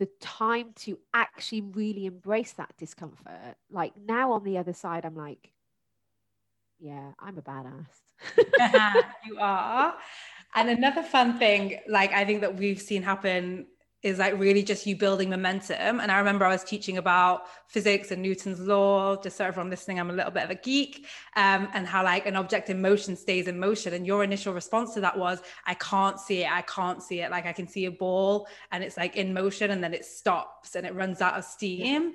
the 0.00 0.08
time 0.20 0.72
to 0.74 0.98
actually 1.12 1.60
really 1.60 2.06
embrace 2.06 2.52
that 2.52 2.74
discomfort. 2.76 3.56
Like 3.70 3.92
now 3.96 4.32
on 4.32 4.42
the 4.42 4.58
other 4.58 4.72
side, 4.72 5.04
I'm 5.04 5.14
like, 5.14 5.52
yeah, 6.80 7.12
I'm 7.20 7.38
a 7.38 7.42
badass. 7.42 9.04
you 9.24 9.38
are. 9.38 9.94
And 10.56 10.68
another 10.68 11.02
fun 11.02 11.38
thing, 11.38 11.78
like 11.88 12.12
I 12.12 12.24
think 12.24 12.40
that 12.40 12.56
we've 12.56 12.80
seen 12.80 13.02
happen 13.02 13.66
is 14.04 14.18
like 14.18 14.38
really 14.38 14.62
just 14.62 14.86
you 14.86 14.94
building 14.94 15.30
momentum. 15.30 15.98
And 15.98 16.12
I 16.12 16.18
remember 16.18 16.44
I 16.44 16.50
was 16.50 16.62
teaching 16.62 16.98
about 16.98 17.46
physics 17.68 18.10
and 18.10 18.20
Newton's 18.20 18.60
law, 18.60 19.16
just 19.16 19.38
so 19.38 19.46
everyone 19.46 19.70
listening, 19.70 19.98
I'm 19.98 20.10
a 20.10 20.12
little 20.12 20.30
bit 20.30 20.44
of 20.44 20.50
a 20.50 20.56
geek, 20.56 21.06
um, 21.36 21.68
and 21.72 21.86
how 21.86 22.04
like 22.04 22.26
an 22.26 22.36
object 22.36 22.68
in 22.68 22.82
motion 22.82 23.16
stays 23.16 23.48
in 23.48 23.58
motion. 23.58 23.94
And 23.94 24.06
your 24.06 24.22
initial 24.22 24.52
response 24.52 24.92
to 24.94 25.00
that 25.00 25.18
was, 25.18 25.40
I 25.64 25.72
can't 25.72 26.20
see 26.20 26.42
it, 26.42 26.52
I 26.52 26.60
can't 26.62 27.02
see 27.02 27.20
it. 27.22 27.30
Like 27.30 27.46
I 27.46 27.54
can 27.54 27.66
see 27.66 27.86
a 27.86 27.90
ball 27.90 28.46
and 28.72 28.84
it's 28.84 28.98
like 28.98 29.16
in 29.16 29.32
motion 29.32 29.70
and 29.70 29.82
then 29.82 29.94
it 29.94 30.04
stops 30.04 30.76
and 30.76 30.86
it 30.86 30.94
runs 30.94 31.22
out 31.22 31.38
of 31.38 31.44
steam. 31.44 32.12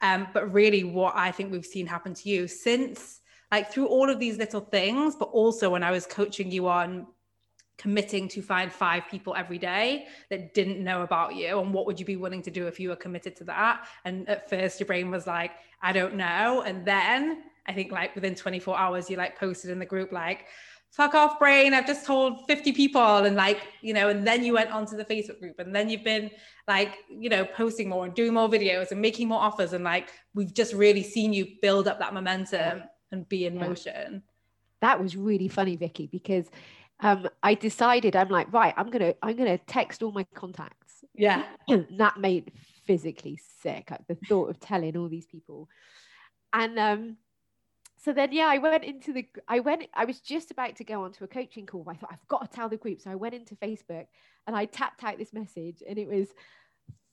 Um, 0.00 0.28
but 0.32 0.52
really, 0.52 0.84
what 0.84 1.14
I 1.16 1.32
think 1.32 1.50
we've 1.50 1.66
seen 1.66 1.88
happen 1.88 2.14
to 2.14 2.28
you 2.28 2.46
since 2.46 3.20
like 3.50 3.72
through 3.72 3.86
all 3.86 4.08
of 4.08 4.20
these 4.20 4.38
little 4.38 4.60
things, 4.60 5.16
but 5.16 5.28
also 5.30 5.70
when 5.70 5.82
I 5.82 5.90
was 5.90 6.06
coaching 6.06 6.52
you 6.52 6.68
on 6.68 7.08
committing 7.82 8.28
to 8.28 8.40
find 8.40 8.72
five 8.72 9.02
people 9.10 9.34
every 9.34 9.58
day 9.58 10.06
that 10.30 10.54
didn't 10.54 10.82
know 10.82 11.02
about 11.02 11.34
you 11.34 11.58
and 11.58 11.74
what 11.74 11.84
would 11.84 11.98
you 11.98 12.06
be 12.06 12.14
willing 12.14 12.40
to 12.40 12.50
do 12.50 12.68
if 12.68 12.78
you 12.78 12.88
were 12.88 12.96
committed 12.96 13.34
to 13.34 13.44
that? 13.44 13.86
And 14.04 14.28
at 14.28 14.48
first 14.48 14.78
your 14.78 14.86
brain 14.86 15.10
was 15.10 15.26
like 15.26 15.50
i 15.82 15.92
don't 15.92 16.14
know. 16.14 16.62
And 16.64 16.86
then 16.86 17.42
i 17.66 17.72
think 17.72 17.90
like 17.90 18.14
within 18.14 18.36
24 18.36 18.78
hours 18.78 19.10
you 19.10 19.16
like 19.16 19.36
posted 19.36 19.70
in 19.70 19.80
the 19.80 19.86
group 19.86 20.12
like 20.12 20.46
fuck 20.90 21.14
off 21.14 21.38
brain 21.38 21.72
i've 21.74 21.86
just 21.86 22.06
told 22.06 22.46
50 22.46 22.72
people. 22.72 23.16
And 23.26 23.34
like 23.34 23.60
you 23.80 23.94
know 23.94 24.08
and 24.10 24.24
then 24.24 24.44
you 24.44 24.52
went 24.52 24.70
onto 24.70 24.96
the 24.96 25.04
facebook 25.04 25.40
group 25.40 25.58
and 25.58 25.74
then 25.74 25.90
you've 25.90 26.04
been 26.04 26.30
like 26.68 26.98
you 27.10 27.30
know 27.30 27.44
posting 27.44 27.88
more 27.88 28.04
and 28.04 28.14
doing 28.14 28.32
more 28.32 28.48
videos 28.48 28.92
and 28.92 29.00
making 29.00 29.26
more 29.26 29.40
offers 29.40 29.72
and 29.72 29.82
like 29.82 30.10
we've 30.34 30.54
just 30.54 30.72
really 30.72 31.02
seen 31.02 31.32
you 31.32 31.46
build 31.60 31.88
up 31.88 31.98
that 31.98 32.14
momentum 32.14 32.84
and 33.10 33.28
be 33.28 33.46
in 33.46 33.56
yeah. 33.56 33.66
motion 33.66 34.22
that 34.82 35.00
was 35.00 35.16
really 35.16 35.48
funny 35.48 35.76
vicky 35.76 36.06
because 36.06 36.50
um, 37.00 37.28
I 37.42 37.54
decided 37.54 38.14
I'm 38.14 38.28
like, 38.28 38.52
right, 38.52 38.74
I'm 38.76 38.90
gonna 38.90 39.14
I'm 39.22 39.36
gonna 39.36 39.58
text 39.58 40.02
all 40.02 40.12
my 40.12 40.24
contacts. 40.34 41.04
Yeah. 41.14 41.44
and 41.68 41.86
that 41.98 42.18
made 42.20 42.52
physically 42.84 43.40
sick. 43.62 43.90
Like 43.90 44.06
the 44.06 44.14
thought 44.28 44.50
of 44.50 44.60
telling 44.60 44.96
all 44.96 45.08
these 45.08 45.26
people. 45.26 45.68
And 46.52 46.78
um, 46.78 47.16
so 47.96 48.12
then 48.12 48.32
yeah, 48.32 48.46
I 48.46 48.58
went 48.58 48.84
into 48.84 49.12
the 49.12 49.26
I 49.48 49.60
went, 49.60 49.84
I 49.94 50.04
was 50.04 50.20
just 50.20 50.50
about 50.50 50.76
to 50.76 50.84
go 50.84 51.04
onto 51.04 51.24
a 51.24 51.28
coaching 51.28 51.66
call. 51.66 51.84
I 51.88 51.94
thought 51.94 52.10
I've 52.12 52.28
got 52.28 52.50
to 52.50 52.56
tell 52.56 52.68
the 52.68 52.76
group. 52.76 53.00
So 53.00 53.10
I 53.10 53.16
went 53.16 53.34
into 53.34 53.56
Facebook 53.56 54.06
and 54.46 54.54
I 54.54 54.66
tapped 54.66 55.02
out 55.04 55.18
this 55.18 55.32
message 55.32 55.82
and 55.88 55.98
it 55.98 56.08
was 56.08 56.28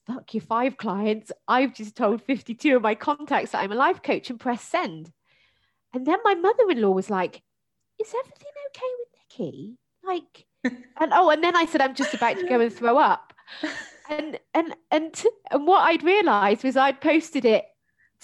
fuck 0.08 0.34
your 0.34 0.42
five 0.42 0.78
clients. 0.78 1.32
I've 1.48 1.74
just 1.76 1.96
told 1.96 2.24
52 2.24 2.76
of 2.76 2.82
my 2.82 2.96
contacts 2.96 3.52
that 3.52 3.64
I'm 3.64 3.72
a 3.72 3.76
life 3.76 4.02
coach 4.02 4.30
and 4.30 4.40
press 4.40 4.64
send. 4.64 5.12
And 5.94 6.06
then 6.06 6.18
my 6.24 6.36
mother-in-law 6.36 6.92
was 6.92 7.10
like, 7.10 7.42
is 8.00 8.14
everything 8.18 8.52
okay 8.68 8.92
with 9.00 9.08
Nikki? 9.18 9.78
Like, 10.04 10.46
and 10.64 11.14
oh, 11.14 11.30
and 11.30 11.44
then 11.44 11.56
I 11.56 11.66
said, 11.66 11.82
I'm 11.82 11.96
just 11.96 12.14
about 12.14 12.38
to 12.38 12.48
go 12.48 12.60
and 12.60 12.74
throw 12.74 12.98
up. 12.98 13.34
And 14.10 14.40
and 14.54 14.76
and 14.92 15.24
and 15.52 15.68
what 15.68 15.82
I'd 15.82 16.04
realised 16.04 16.64
was 16.64 16.76
I'd 16.76 17.02
posted 17.02 17.46
it 17.46 17.66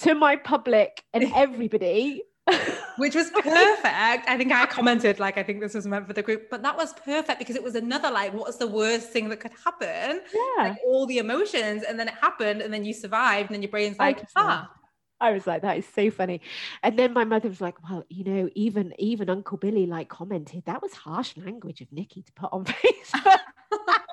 to 0.01 0.15
my 0.15 0.35
public 0.35 1.03
and 1.13 1.31
everybody. 1.35 2.23
Which 2.97 3.15
was 3.15 3.29
perfect. 3.31 3.85
I 3.85 4.37
think 4.37 4.51
I 4.51 4.65
commented 4.67 5.19
like 5.19 5.37
I 5.37 5.43
think 5.43 5.61
this 5.61 5.73
was 5.73 5.85
meant 5.85 6.07
for 6.07 6.13
the 6.13 6.21
group, 6.21 6.49
but 6.49 6.61
that 6.61 6.77
was 6.77 6.93
perfect 6.93 7.39
because 7.39 7.55
it 7.55 7.63
was 7.63 7.75
another 7.75 8.09
like 8.11 8.33
what's 8.33 8.57
the 8.57 8.67
worst 8.67 9.09
thing 9.09 9.29
that 9.29 9.39
could 9.39 9.51
happen? 9.63 10.21
Yeah. 10.33 10.69
Like 10.69 10.77
all 10.85 11.05
the 11.05 11.17
emotions, 11.17 11.83
and 11.83 11.99
then 11.99 12.07
it 12.07 12.13
happened, 12.21 12.61
and 12.61 12.73
then 12.73 12.85
you 12.85 12.93
survived, 12.93 13.49
and 13.49 13.55
then 13.55 13.61
your 13.63 13.71
brain's 13.71 13.97
like, 13.99 14.23
ah, 14.35 14.69
I 15.19 15.31
was 15.31 15.47
like, 15.47 15.61
that 15.61 15.77
is 15.77 15.85
so 15.87 16.11
funny. 16.11 16.41
And 16.83 16.99
then 16.99 17.13
my 17.13 17.23
mother 17.23 17.49
was 17.49 17.61
like, 17.61 17.75
well, 17.89 18.03
you 18.09 18.23
know, 18.23 18.49
even 18.55 18.93
even 18.99 19.29
Uncle 19.29 19.57
Billy 19.57 19.85
like 19.85 20.09
commented 20.09 20.63
that 20.65 20.81
was 20.81 20.93
harsh 20.93 21.35
language 21.37 21.81
of 21.81 21.91
Nikki 21.91 22.21
to 22.21 22.31
put 22.33 22.51
on 22.51 22.65
Facebook. 22.65 23.39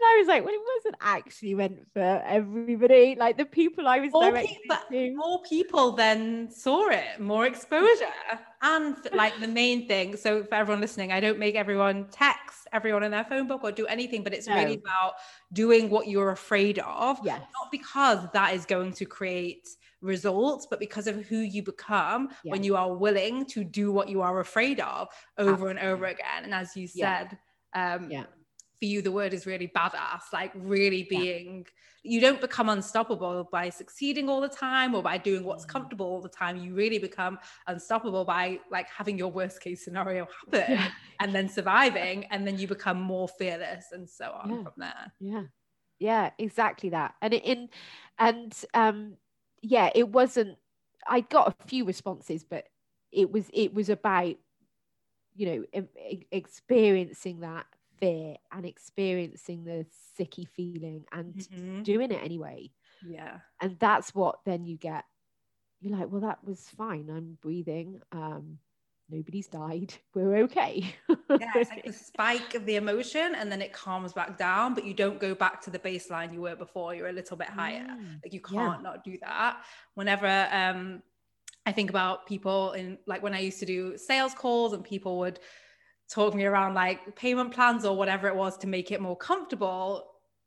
and 0.00 0.08
I 0.08 0.16
was 0.18 0.28
like, 0.28 0.44
well, 0.44 0.54
it 0.54 0.60
wasn't 0.76 0.96
actually 1.00 1.54
meant 1.54 1.86
for 1.92 2.22
everybody. 2.24 3.16
Like 3.18 3.36
the 3.36 3.44
people 3.44 3.86
I 3.86 4.00
was 4.00 4.12
more 4.12 4.32
people, 4.32 4.76
to. 4.90 5.14
more 5.14 5.42
people 5.48 5.92
then 5.92 6.50
saw 6.50 6.88
it, 6.88 7.20
more 7.20 7.46
exposure. 7.46 8.06
And 8.62 8.96
like 9.12 9.38
the 9.40 9.48
main 9.48 9.86
thing, 9.88 10.16
so 10.16 10.44
for 10.44 10.54
everyone 10.54 10.80
listening, 10.80 11.12
I 11.12 11.20
don't 11.20 11.38
make 11.38 11.54
everyone 11.54 12.06
text 12.10 12.66
everyone 12.72 13.02
in 13.02 13.10
their 13.10 13.24
phone 13.24 13.48
book 13.48 13.64
or 13.64 13.72
do 13.72 13.86
anything, 13.86 14.22
but 14.22 14.32
it's 14.32 14.46
No. 14.46 14.54
really 14.54 14.74
about 14.74 15.14
doing 15.52 15.90
what 15.90 16.06
you're 16.08 16.30
afraid 16.30 16.78
of. 16.78 17.18
Yes. 17.24 17.40
Not 17.40 17.70
because 17.70 18.30
that 18.32 18.54
is 18.54 18.64
going 18.64 18.92
to 18.94 19.04
create 19.04 19.68
results, 20.00 20.66
but 20.70 20.78
because 20.78 21.06
of 21.06 21.16
who 21.26 21.38
you 21.38 21.62
become 21.62 22.30
when 22.44 22.62
you 22.62 22.76
are 22.76 22.94
willing 22.94 23.44
to 23.46 23.64
do 23.64 23.92
what 23.92 24.08
you 24.08 24.22
are 24.22 24.40
afraid 24.40 24.80
of 24.80 25.08
over 25.36 25.68
and 25.68 25.78
over 25.78 26.06
again. 26.06 26.44
And 26.44 26.54
as 26.54 26.76
you 26.76 26.88
Yeah. 26.94 27.28
said, 27.28 27.38
um, 27.74 28.10
Yeah. 28.10 28.24
For 28.80 28.86
you 28.86 29.02
the 29.02 29.12
word 29.12 29.32
is 29.34 29.46
really 29.46 29.68
badass 29.68 30.22
like 30.32 30.50
really 30.56 31.06
Yeah. 31.10 31.20
being 31.20 31.66
you 32.02 32.20
don't 32.20 32.40
become 32.40 32.68
unstoppable 32.70 33.48
by 33.52 33.68
succeeding 33.68 34.28
all 34.28 34.40
the 34.40 34.48
time 34.48 34.94
or 34.94 35.02
by 35.02 35.18
doing 35.18 35.44
what's 35.44 35.64
Mm. 35.66 35.68
comfortable 35.68 36.06
all 36.06 36.22
the 36.22 36.28
time 36.30 36.56
you 36.56 36.74
really 36.74 36.98
become 36.98 37.38
unstoppable 37.66 38.24
by 38.24 38.58
like 38.70 38.88
having 38.88 39.18
your 39.18 39.30
worst 39.30 39.60
case 39.60 39.84
scenario 39.84 40.26
happen 40.50 40.70
Yeah. 40.70 40.88
and 41.20 41.34
then 41.34 41.48
surviving 41.48 42.24
and 42.30 42.46
then 42.46 42.58
you 42.58 42.66
become 42.66 43.00
more 43.00 43.28
fearless 43.28 43.92
and 43.92 44.08
so 44.08 44.32
on 44.32 44.50
Yeah. 44.50 44.62
from 44.62 44.72
there 44.78 45.12
Yeah. 45.20 45.42
Yeah, 45.98 46.30
exactly 46.38 46.88
that. 46.90 47.14
And 47.20 47.34
it, 47.34 47.44
in 47.44 47.68
and 48.18 48.64
um 48.72 49.18
yeah, 49.60 49.90
it 49.94 50.08
wasn't 50.08 50.56
I 51.06 51.20
got 51.20 51.54
a 51.60 51.66
few 51.66 51.84
responses, 51.84 52.42
but 52.44 52.68
it 53.12 53.30
was 53.30 53.50
it 53.52 53.74
was 53.74 53.90
about 53.90 54.36
you 55.34 55.46
know 55.72 55.82
experiencing 56.32 57.40
that 57.40 57.66
fear 58.00 58.36
and 58.52 58.66
experiencing 58.66 59.64
the 59.64 59.86
sicky 60.18 60.48
feeling 60.48 61.04
and 61.12 61.46
Mhm. 61.50 61.84
doing 61.84 62.10
it 62.12 62.22
anyway. 62.22 62.70
yeah 63.02 63.40
And 63.60 63.78
that's 63.78 64.14
what 64.14 64.40
then 64.44 64.64
you 64.66 64.76
get 64.78 65.04
you're 65.80 65.98
like, 65.98 66.10
well, 66.10 66.22
that 66.22 66.44
was 66.44 66.68
fine. 66.70 67.10
I'm 67.10 67.38
breathing. 67.42 68.02
Um, 68.12 68.60
nobody's 69.10 69.48
died. 69.48 69.94
We're 70.14 70.36
okay. 70.44 70.94
yeah 71.38 71.46
it's 71.60 71.70
like 71.70 71.84
the 71.84 71.92
spike 71.92 72.54
of 72.54 72.66
the 72.66 72.76
emotion 72.76 73.34
and 73.34 73.50
then 73.50 73.62
it 73.62 73.72
calms 73.72 74.12
back 74.12 74.36
down 74.36 74.74
but 74.74 74.84
you 74.84 74.92
don't 74.92 75.20
go 75.20 75.34
back 75.34 75.60
to 75.60 75.70
the 75.70 75.78
baseline 75.78 76.32
you 76.32 76.40
were 76.40 76.56
before 76.56 76.94
you're 76.94 77.08
a 77.08 77.12
little 77.12 77.36
bit 77.36 77.48
higher 77.48 77.78
Mm, 77.78 78.22
like 78.24 78.32
you 78.32 78.40
can't 78.40 78.82
not 78.82 79.04
do 79.04 79.16
that 79.22 79.64
whenever 79.94 80.48
um 80.50 81.02
i 81.66 81.72
think 81.72 81.90
about 81.90 82.26
people 82.26 82.72
in 82.72 82.98
like 83.06 83.22
when 83.22 83.34
i 83.34 83.40
used 83.40 83.60
to 83.60 83.66
do 83.66 83.96
sales 83.98 84.34
calls 84.34 84.72
and 84.72 84.84
people 84.84 85.18
would 85.18 85.40
talk 86.10 86.34
me 86.34 86.44
around 86.44 86.74
like 86.74 87.14
payment 87.16 87.52
plans 87.52 87.84
or 87.84 87.96
whatever 87.96 88.26
it 88.28 88.34
was 88.34 88.58
to 88.58 88.66
make 88.66 88.90
it 88.90 89.00
more 89.00 89.16
comfortable 89.16 90.06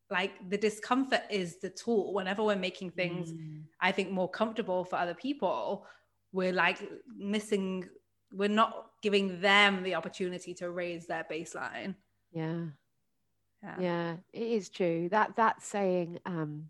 like 0.09 0.33
the 0.49 0.57
discomfort 0.57 1.21
is 1.31 1.59
the 1.59 1.69
tool. 1.69 2.13
Whenever 2.13 2.43
we're 2.43 2.55
making 2.69 2.91
things 2.91 3.31
Mm, 3.31 3.63
i 3.81 3.91
think 3.91 4.11
more 4.11 4.29
comfortable 4.29 4.83
for 4.85 4.97
other 4.97 5.15
people 5.15 5.85
we're 6.31 6.53
like 6.53 6.77
missing 7.17 7.87
we're 8.31 8.49
not 8.63 8.71
giving 9.01 9.39
them 9.41 9.83
the 9.83 9.95
opportunity 9.95 10.53
to 10.55 10.71
raise 10.71 11.05
their 11.07 11.25
baseline. 11.31 11.95
Yeah. 12.33 12.65
yeah, 13.63 13.75
yeah 13.79 14.15
it 14.33 14.47
is 14.57 14.69
true. 14.69 15.07
That 15.09 15.35
that 15.35 15.61
saying 15.61 16.19
um 16.25 16.69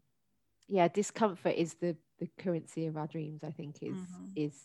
yeah 0.67 0.87
discomfort 0.87 1.55
is 1.55 1.75
the 1.75 1.95
the 2.19 2.27
currency 2.37 2.85
of 2.87 2.95
our 2.97 3.07
dreams 3.07 3.43
i 3.43 3.51
think 3.51 3.77
is 3.81 3.95
Mhm. 3.97 4.31
is 4.35 4.55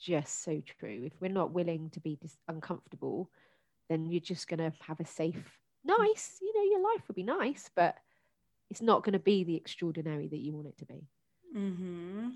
just 0.00 0.42
so 0.44 0.60
true. 0.78 1.02
If 1.10 1.20
we're 1.20 1.38
not 1.40 1.52
willing 1.52 1.90
to 1.90 2.00
be 2.00 2.16
dis- 2.16 2.38
uncomfortable 2.46 3.30
then 3.88 4.06
you're 4.06 4.20
just 4.20 4.48
going 4.48 4.58
to 4.58 4.72
have 4.86 5.00
a 5.00 5.06
safe 5.06 5.58
nice 5.84 6.38
you 6.40 6.52
know 6.54 6.70
your 6.70 6.82
life 6.92 7.02
would 7.08 7.14
be 7.14 7.22
nice 7.22 7.70
but 7.74 7.96
it's 8.70 8.82
not 8.82 9.02
going 9.02 9.12
to 9.14 9.18
be 9.18 9.44
the 9.44 9.56
extraordinary 9.56 10.28
that 10.28 10.38
you 10.38 10.52
want 10.52 10.66
it 10.66 10.78
to 10.78 10.84
be. 10.86 11.06
Hmm 11.54 12.30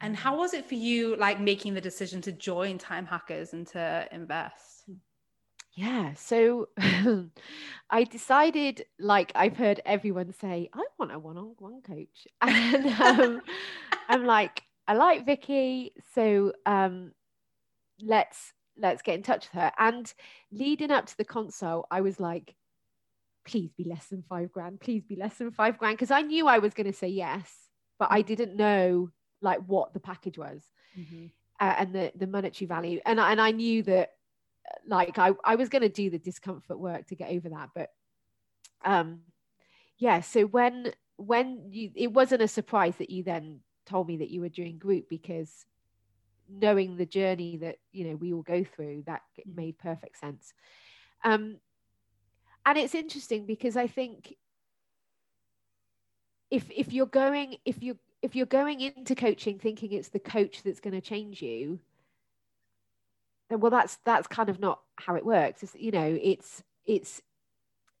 And 0.00 0.16
how 0.16 0.36
was 0.38 0.54
it 0.54 0.66
for 0.66 0.74
you, 0.74 1.16
like 1.16 1.40
making 1.40 1.74
the 1.74 1.80
decision 1.80 2.20
to 2.22 2.32
join 2.32 2.78
Time 2.78 3.06
Hackers 3.06 3.52
and 3.52 3.66
to 3.68 4.08
invest? 4.10 4.88
Yeah, 5.74 6.14
so 6.14 6.68
I 7.90 8.04
decided, 8.04 8.86
like 8.98 9.32
I've 9.34 9.56
heard 9.56 9.80
everyone 9.84 10.32
say, 10.32 10.70
I 10.72 10.84
want 10.98 11.12
a 11.12 11.18
one-on-one 11.18 11.82
coach, 11.82 12.26
and 12.40 12.86
um, 13.00 13.42
I'm 14.08 14.24
like, 14.24 14.62
I 14.86 14.94
like 14.94 15.26
Vicky, 15.26 15.92
so 16.14 16.52
um, 16.64 17.12
let's 18.00 18.52
let's 18.78 19.02
get 19.02 19.14
in 19.16 19.22
touch 19.22 19.48
with 19.52 19.60
her. 19.62 19.72
And 19.78 20.12
leading 20.50 20.90
up 20.90 21.06
to 21.06 21.16
the 21.16 21.24
console, 21.24 21.86
I 21.90 22.00
was 22.00 22.18
like, 22.20 22.54
please 23.46 23.72
be 23.72 23.84
less 23.84 24.06
than 24.06 24.22
five 24.22 24.52
grand, 24.52 24.80
please 24.80 25.04
be 25.04 25.16
less 25.16 25.36
than 25.38 25.50
five 25.50 25.78
grand, 25.78 25.96
because 25.96 26.10
I 26.10 26.22
knew 26.22 26.48
I 26.48 26.58
was 26.58 26.74
going 26.74 26.86
to 26.86 26.92
say 26.98 27.08
yes, 27.08 27.50
but 27.98 28.08
I 28.10 28.22
didn't 28.22 28.56
know 28.56 29.10
like 29.42 29.60
what 29.66 29.92
the 29.92 30.00
package 30.00 30.38
was 30.38 30.62
uh, 31.60 31.74
and 31.78 31.94
the 31.94 32.12
the 32.16 32.26
monetary 32.26 32.66
value. 32.66 33.00
And 33.04 33.20
I- 33.20 33.32
and 33.32 33.40
I 33.40 33.50
knew 33.50 33.82
that 33.84 34.10
like 34.86 35.18
I 35.18 35.32
I 35.44 35.56
was 35.56 35.68
going 35.68 35.82
to 35.82 35.88
do 35.90 36.08
the 36.10 36.18
discomfort 36.18 36.78
work 36.78 37.06
to 37.08 37.14
get 37.14 37.30
over 37.30 37.50
that 37.50 37.68
but 37.74 37.90
um 38.84 39.20
yeah 39.98 40.20
so 40.22 40.44
when 40.44 40.92
when 41.16 41.68
you 41.70 41.90
it 41.94 42.12
wasn't 42.12 42.42
a 42.42 42.48
surprise 42.48 42.96
that 42.96 43.10
you 43.10 43.22
then 43.22 43.60
told 43.86 44.08
me 44.08 44.16
that 44.16 44.30
you 44.30 44.40
were 44.40 44.48
doing 44.48 44.78
group 44.78 45.06
because 45.10 45.66
knowing 46.48 46.96
the 46.96 47.06
journey 47.06 47.56
that 47.56 47.76
you 47.92 48.04
know 48.06 48.16
we 48.16 48.32
all 48.32 48.42
go 48.42 48.64
through 48.64 49.02
that 49.06 49.22
Mhm. 49.38 49.56
made 49.56 49.78
perfect 49.78 50.18
sense 50.18 50.52
um 51.24 51.60
and 52.66 52.78
it's 52.78 52.94
interesting 52.94 53.46
because 53.46 53.76
I 53.76 53.86
think 53.86 54.36
if 56.50 56.70
if 56.70 56.92
you're 56.92 57.06
going 57.06 57.56
if 57.64 57.82
you 57.82 57.98
if 58.22 58.34
you're 58.34 58.46
going 58.46 58.80
into 58.80 59.14
coaching 59.14 59.58
thinking 59.58 59.92
it's 59.92 60.08
the 60.08 60.18
coach 60.18 60.62
that's 60.62 60.80
going 60.80 60.94
to 60.94 61.00
change 61.00 61.42
you 61.42 61.78
then 63.50 63.60
well 63.60 63.70
that's 63.70 63.98
that's 64.04 64.26
kind 64.26 64.48
of 64.48 64.60
not 64.60 64.80
how 64.96 65.14
it 65.14 65.24
works 65.26 65.62
it's, 65.62 65.74
you 65.74 65.90
know 65.90 66.18
it's 66.22 66.62
it's 66.86 67.22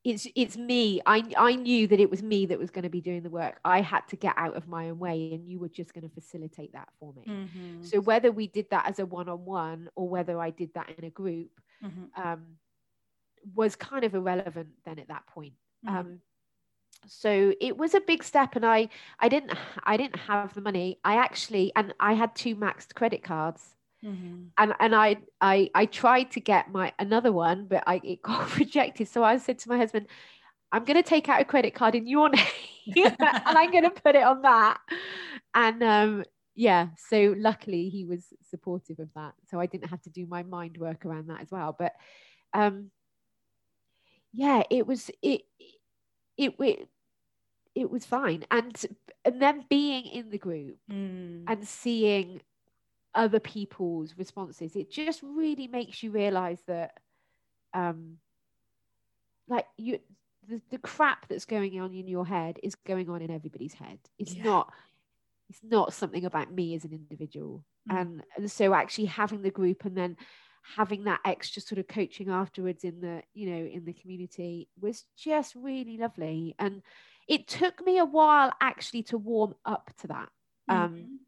it's 0.04 0.26
it's 0.36 0.56
me 0.56 1.00
i 1.06 1.22
i 1.36 1.54
knew 1.54 1.86
that 1.86 2.00
it 2.00 2.10
was 2.10 2.22
me 2.22 2.46
that 2.46 2.58
was 2.58 2.70
going 2.70 2.82
to 2.84 2.90
be 2.90 3.00
doing 3.00 3.22
the 3.22 3.30
work 3.30 3.58
i 3.64 3.80
had 3.80 4.06
to 4.08 4.16
get 4.16 4.34
out 4.36 4.56
of 4.56 4.68
my 4.68 4.90
own 4.90 4.98
way 4.98 5.26
and 5.32 5.48
you 5.48 5.58
were 5.58 5.68
just 5.68 5.94
going 5.94 6.06
to 6.06 6.14
facilitate 6.14 6.72
that 6.72 6.88
for 6.98 7.12
me 7.14 7.24
Mhm. 7.26 7.84
so 7.84 8.00
whether 8.00 8.30
we 8.30 8.46
did 8.48 8.68
that 8.70 8.86
as 8.86 8.98
a 8.98 9.06
one-on-one 9.06 9.88
or 9.96 10.08
whether 10.08 10.38
i 10.40 10.50
did 10.50 10.72
that 10.74 10.90
in 10.98 11.04
a 11.04 11.10
group 11.10 11.60
Mhm. 11.82 12.10
um 12.16 12.58
was 13.54 13.76
kind 13.76 14.04
of 14.04 14.14
irrelevant 14.14 14.68
then 14.84 14.98
at 14.98 15.08
that 15.08 15.26
point 15.26 15.54
Mhm. 15.84 15.90
um 15.98 16.20
so 17.06 17.52
it 17.60 17.76
was 17.76 17.94
a 17.94 18.00
big 18.00 18.22
step 18.22 18.56
and 18.56 18.64
i 18.64 18.88
i 19.20 19.28
didn't 19.28 19.52
i 19.84 19.96
didn't 19.96 20.16
have 20.20 20.54
the 20.54 20.60
money 20.60 20.98
i 21.04 21.16
actually 21.16 21.72
and 21.76 21.94
i 22.00 22.14
had 22.14 22.34
two 22.34 22.56
maxed 22.56 22.94
credit 22.94 23.22
cards 23.22 23.76
Mhm. 24.04 24.52
and 24.58 24.74
and 24.80 24.94
i 24.94 25.16
i 25.40 25.70
i 25.74 25.86
tried 25.86 26.30
to 26.30 26.40
get 26.40 26.70
my 26.72 26.92
another 26.98 27.32
one 27.32 27.66
but 27.66 27.82
i 27.86 28.00
it 28.04 28.22
got 28.22 28.56
rejected. 28.58 29.08
So 29.08 29.24
i 29.24 29.38
said 29.38 29.58
to 29.60 29.68
my 29.68 29.78
husband 29.78 30.06
i'm 30.72 30.84
going 30.84 30.96
to 31.02 31.08
take 31.08 31.28
out 31.28 31.40
a 31.40 31.44
credit 31.44 31.74
card 31.74 31.94
in 31.94 32.06
your 32.06 32.28
name 32.30 32.44
and 32.96 33.58
i'm 33.58 33.70
going 33.70 33.84
to 33.84 33.90
put 33.90 34.16
it 34.16 34.24
on 34.24 34.42
that. 34.42 34.78
And 35.54 35.82
um 35.82 36.24
yeah 36.54 36.88
so 37.08 37.34
luckily 37.38 37.88
he 37.88 38.04
was 38.04 38.32
supportive 38.50 38.98
of 39.00 39.08
that. 39.14 39.34
So 39.50 39.60
i 39.60 39.66
didn't 39.66 39.88
have 39.90 40.02
to 40.02 40.10
do 40.10 40.26
my 40.26 40.42
mind 40.42 40.78
work 40.78 41.04
around 41.06 41.28
that 41.28 41.40
as 41.42 41.50
well. 41.50 41.74
But 41.78 41.92
um 42.54 42.90
yeah 44.32 44.62
it 44.70 44.86
was 44.86 45.10
it 45.22 45.42
it 46.36 46.54
it, 46.58 46.88
it 47.74 47.90
was 47.90 48.04
fine. 48.06 48.44
And 48.50 48.84
and 49.24 49.40
then 49.42 49.64
being 49.68 50.06
in 50.06 50.30
the 50.30 50.38
group 50.38 50.78
Mm. 50.90 51.44
and 51.46 51.66
seeing 51.66 52.40
other 53.14 53.40
people's 53.40 54.16
responses 54.16 54.76
it 54.76 54.90
just 54.90 55.22
really 55.22 55.68
makes 55.68 56.02
you 56.02 56.10
realize 56.10 56.62
that 56.66 57.00
um 57.74 58.18
like 59.48 59.66
you 59.76 59.98
the, 60.46 60.60
the 60.70 60.78
crap 60.78 61.28
that's 61.28 61.46
going 61.46 61.80
on 61.80 61.94
in 61.94 62.06
your 62.06 62.26
head 62.26 62.58
is 62.62 62.74
going 62.74 63.08
on 63.08 63.22
in 63.22 63.30
everybody's 63.30 63.74
head 63.74 63.98
it's 64.18 64.36
Yeah. 64.36 64.44
not 64.44 64.72
it's 65.48 65.62
not 65.62 65.92
something 65.94 66.24
about 66.24 66.52
me 66.52 66.74
as 66.74 66.84
an 66.84 66.92
individual 66.92 67.64
Mm. 67.88 67.94
and, 67.94 68.24
and 68.36 68.50
so 68.50 68.74
actually 68.74 69.06
having 69.06 69.42
the 69.42 69.50
group 69.50 69.84
and 69.84 69.96
then 69.96 70.16
having 70.76 71.04
that 71.04 71.20
extra 71.24 71.62
sort 71.62 71.78
of 71.78 71.88
coaching 71.88 72.30
afterwards 72.30 72.84
in 72.84 73.00
the 73.00 73.22
you 73.34 73.50
know 73.50 73.66
in 73.66 73.84
the 73.84 73.94
community 73.94 74.68
was 74.80 75.06
just 75.16 75.54
really 75.56 75.98
lovely 75.98 76.54
and 76.58 76.82
it 77.28 77.48
took 77.48 77.84
me 77.84 77.98
a 77.98 78.04
while 78.06 78.52
actually 78.60 79.02
to 79.04 79.18
warm 79.18 79.54
up 79.66 79.90
to 79.98 80.08
that 80.08 80.30
um 80.68 81.08
Mhm. 81.08 81.24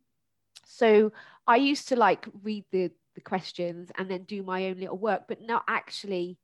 So 0.67 1.13
i 1.49 1.57
used 1.57 1.89
to 1.89 1.97
like 1.97 2.29
read 2.45 2.67
the 2.73 2.93
the 3.17 3.23
questions 3.23 3.93
and 3.99 4.11
then 4.11 4.25
do 4.25 4.43
my 4.43 4.67
own 4.69 4.79
little 4.79 4.99
work 4.99 5.25
but 5.29 5.43
not 5.43 5.65
actually 5.69 6.39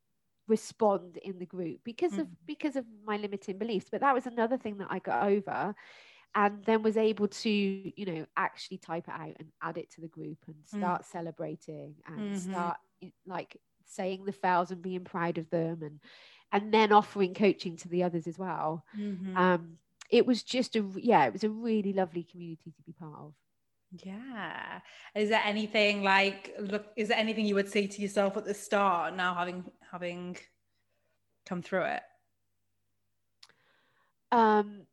respond 0.48 1.18
in 1.18 1.38
the 1.38 1.46
group 1.46 1.80
because 1.84 2.18
of 2.18 2.28
Mhm. 2.28 2.36
because 2.46 2.76
of 2.76 2.86
my 3.04 3.16
limiting 3.16 3.58
beliefs 3.58 3.88
but 3.90 4.00
that 4.00 4.14
was 4.14 4.26
another 4.26 4.58
thing 4.58 4.78
that 4.78 4.88
i 4.90 4.98
got 4.98 5.28
over 5.28 5.74
and 6.34 6.64
then 6.66 6.82
was 6.82 6.96
able 6.96 7.28
to 7.28 7.50
you 7.96 8.06
know 8.06 8.10
actually 8.20 8.60
type 8.78 8.90
it 8.90 8.98
out 8.98 9.20
and 9.24 9.36
add 9.62 9.78
it 9.78 9.90
to 9.90 10.00
the 10.00 10.08
group 10.08 10.38
and 10.46 10.56
Mm. 10.72 10.92
start 10.92 11.04
celebrating 11.04 11.94
and 12.06 12.34
Mhm. 12.34 12.34
start 12.34 12.76
like 13.26 13.56
saying 13.86 14.24
the 14.24 14.32
fails 14.32 14.70
and 14.70 14.82
being 14.82 15.04
proud 15.04 15.38
of 15.38 15.50
them 15.50 15.82
and 15.82 16.00
and 16.52 16.72
then 16.74 16.92
offering 16.92 17.34
coaching 17.34 17.76
to 17.76 17.88
the 17.88 18.02
others 18.02 18.26
as 18.26 18.38
well 18.38 18.84
Mhm. 18.92 19.52
um 19.52 19.78
it 20.10 20.26
was 20.26 20.42
just 20.42 20.76
a 20.76 20.84
yeah 20.96 21.24
it 21.26 21.32
was 21.32 21.44
a 21.44 21.50
really 21.50 21.92
lovely 21.92 22.24
community 22.24 22.72
to 22.72 22.82
be 22.82 22.92
part 22.92 23.18
of 23.18 23.34
Yeah. 23.92 24.80
Is 25.14 25.28
there 25.28 25.42
anything 25.44 26.02
like 26.02 26.54
look 26.58 26.86
is 26.96 27.08
there 27.08 27.18
anything 27.18 27.44
you 27.44 27.54
would 27.54 27.68
say 27.68 27.86
to 27.86 28.02
yourself 28.02 28.36
at 28.36 28.44
the 28.44 28.54
start 28.54 29.14
now 29.14 29.34
having 29.34 29.64
having 29.90 30.36
come 31.46 31.62
through 31.62 31.84
it? 31.84 32.02
Um, 34.30 34.86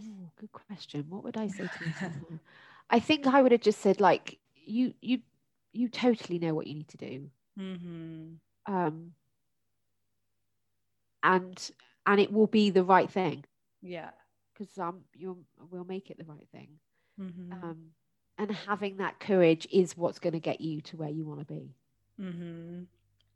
oh, 0.00 0.30
good 0.40 0.50
question. 0.50 1.06
What 1.08 1.22
would 1.22 1.36
I 1.36 1.46
say 1.46 1.68
to 1.68 1.86
myself? 1.86 2.12
I 2.90 2.98
think 2.98 3.26
I 3.26 3.40
would 3.40 3.52
have 3.52 3.60
just 3.60 3.80
said 3.80 4.00
like 4.00 4.38
you 4.54 4.94
you 5.00 5.20
you 5.72 5.88
totally 5.88 6.38
know 6.40 6.54
what 6.54 6.66
you 6.66 6.74
need 6.74 6.88
to 6.88 6.96
do. 6.96 7.30
Mm-hmm. 7.58 8.74
Um, 8.74 9.12
and 11.22 11.70
and 12.06 12.20
it 12.20 12.32
will 12.32 12.46
be 12.48 12.70
the 12.70 12.84
right 12.84 13.10
thing 13.10 13.44
Yeah. 13.80 14.10
Because 14.56 14.78
um 14.78 15.00
you'll 15.14 15.38
we'll 15.70 15.84
make 15.84 16.10
it 16.10 16.18
the 16.18 16.24
right 16.24 16.46
thing. 16.52 16.68
Mhm. 17.20 17.52
Um, 17.62 17.76
and 18.38 18.50
having 18.50 18.96
that 18.96 19.20
courage 19.20 19.66
is 19.72 19.96
what's 19.96 20.18
going 20.18 20.32
to 20.32 20.40
get 20.40 20.60
you 20.60 20.80
to 20.82 20.96
where 20.96 21.08
you 21.08 21.24
want 21.24 21.40
to 21.40 21.46
be. 21.46 21.74
Mhm. 22.20 22.86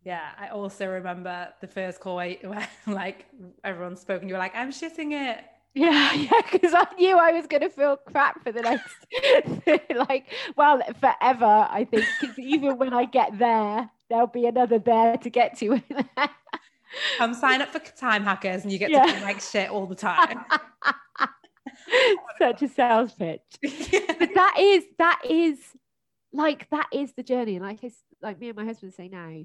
Yeah, 0.04 0.30
I 0.38 0.48
also 0.48 0.86
remember 0.86 1.52
the 1.60 1.66
first 1.66 2.00
call 2.00 2.16
where, 2.16 2.34
where 2.42 2.68
like 2.86 3.26
everyone 3.64 3.96
spoke 3.96 4.20
and 4.22 4.30
you 4.30 4.34
were 4.34 4.38
like, 4.40 4.56
I'm 4.56 4.70
shitting 4.70 5.12
it. 5.12 5.44
Yeah, 5.74 6.12
yeah, 6.14 6.40
because 6.50 6.72
I 6.74 6.86
knew 6.98 7.16
I 7.18 7.30
was 7.32 7.46
going 7.46 7.60
to 7.60 7.68
feel 7.68 7.98
crap 7.98 8.42
for 8.42 8.50
the 8.50 8.62
next, 8.62 8.96
like, 10.08 10.26
well, 10.56 10.80
forever. 10.98 11.68
I 11.70 11.86
think, 11.88 12.06
because 12.20 12.36
even 12.38 12.78
when 12.78 12.92
I 12.92 13.04
get 13.04 13.38
there, 13.38 13.88
there'll 14.08 14.26
be 14.26 14.46
another 14.46 14.80
there 14.80 15.16
to 15.18 15.30
get 15.30 15.56
to. 15.58 15.80
Come 17.18 17.34
sign 17.34 17.60
up 17.62 17.68
for 17.70 17.78
time 17.78 18.24
hackers 18.24 18.62
and 18.62 18.72
you 18.72 18.78
get 18.78 18.90
Yeah. 18.90 19.06
to 19.06 19.12
feel 19.12 19.22
like 19.22 19.40
shit 19.40 19.70
all 19.70 19.86
the 19.86 19.94
time. 20.08 20.44
Such 22.38 22.62
a 22.62 22.68
sales 22.68 23.12
pitch. 23.12 23.42
But 24.18 24.30
that 24.34 24.54
is 24.58 24.84
that 24.98 25.20
is 25.28 25.58
like 26.32 26.68
that 26.70 26.86
is 26.92 27.12
the 27.12 27.22
journey. 27.22 27.58
Like 27.58 27.82
it's 27.84 27.96
like 28.22 28.38
me 28.40 28.48
and 28.48 28.56
my 28.56 28.64
husband 28.64 28.94
say 28.94 29.08
now, 29.08 29.44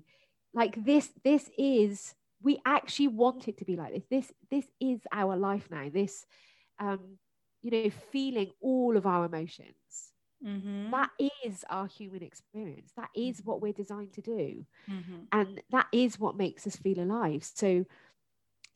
like 0.53 0.84
this 0.84 1.10
this 1.23 1.49
is 1.58 2.15
we 2.41 2.60
actually 2.65 3.08
want 3.10 3.47
it 3.47 3.58
to 3.60 3.65
be 3.65 3.75
like 3.75 3.93
this. 3.93 4.03
This 4.10 4.32
this 4.51 4.65
is 4.79 4.99
our 5.12 5.36
life 5.38 5.67
now. 5.71 5.89
This 5.93 6.25
um 6.79 7.17
you 7.62 7.71
know 7.71 7.89
feeling 8.12 8.51
all 8.62 8.97
of 8.97 9.06
our 9.06 9.25
emotions. 9.25 10.12
Mhm. 10.43 10.91
That 10.91 11.12
is 11.45 11.63
our 11.69 11.88
human 11.88 12.23
experience. 12.23 12.93
That 12.95 13.10
is 13.15 13.43
what 13.43 13.62
we're 13.62 13.73
designed 13.73 14.13
to 14.13 14.21
do. 14.21 14.65
Mhm. 14.88 15.29
And 15.32 15.62
that 15.71 15.88
is 15.93 16.19
what 16.19 16.38
makes 16.38 16.67
us 16.67 16.75
feel 16.77 16.99
alive. 16.99 17.43
So 17.43 17.86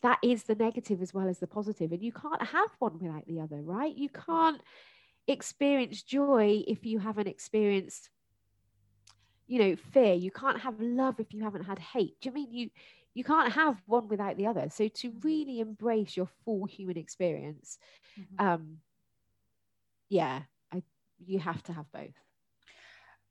that 0.03 0.19
is 0.23 0.43
the 0.43 0.55
negative 0.55 1.01
as 1.01 1.13
well 1.13 1.27
as 1.27 1.39
the 1.39 1.47
positive. 1.47 1.91
And 1.91 2.03
you 2.03 2.11
can't 2.13 2.41
have 2.41 2.71
one 2.79 2.99
without 2.99 3.25
the 3.27 3.39
other, 3.41 3.61
right? 3.61 3.95
You 3.95 4.09
can't 4.09 4.61
experience 5.27 6.03
joy 6.03 6.63
if 6.67 6.85
you 6.85 6.99
haven't 6.99 7.27
experienced, 7.27 8.09
you 9.47 9.59
know, 9.59 9.75
fear. 9.75 10.13
You 10.13 10.31
can't 10.31 10.59
have 10.61 10.79
love 10.79 11.19
if 11.19 11.33
you 11.33 11.43
haven't 11.43 11.63
had 11.63 11.79
hate. 11.79 12.19
Do 12.21 12.29
you 12.29 12.33
mean 12.33 12.51
you 12.51 12.69
you 13.13 13.23
can't 13.23 13.53
have 13.53 13.81
one 13.87 14.07
without 14.07 14.37
the 14.37 14.45
other? 14.45 14.69
So 14.69 14.87
to 14.87 15.11
really 15.23 15.59
embrace 15.59 16.15
your 16.15 16.27
full 16.27 16.65
human 16.65 16.97
experience, 16.97 17.77
Mhm. 18.17 18.39
um, 18.39 18.81
yeah, 20.09 20.43
you 21.25 21.39
have 21.39 21.61
to 21.63 21.73
have 21.73 21.91
both. 21.91 22.13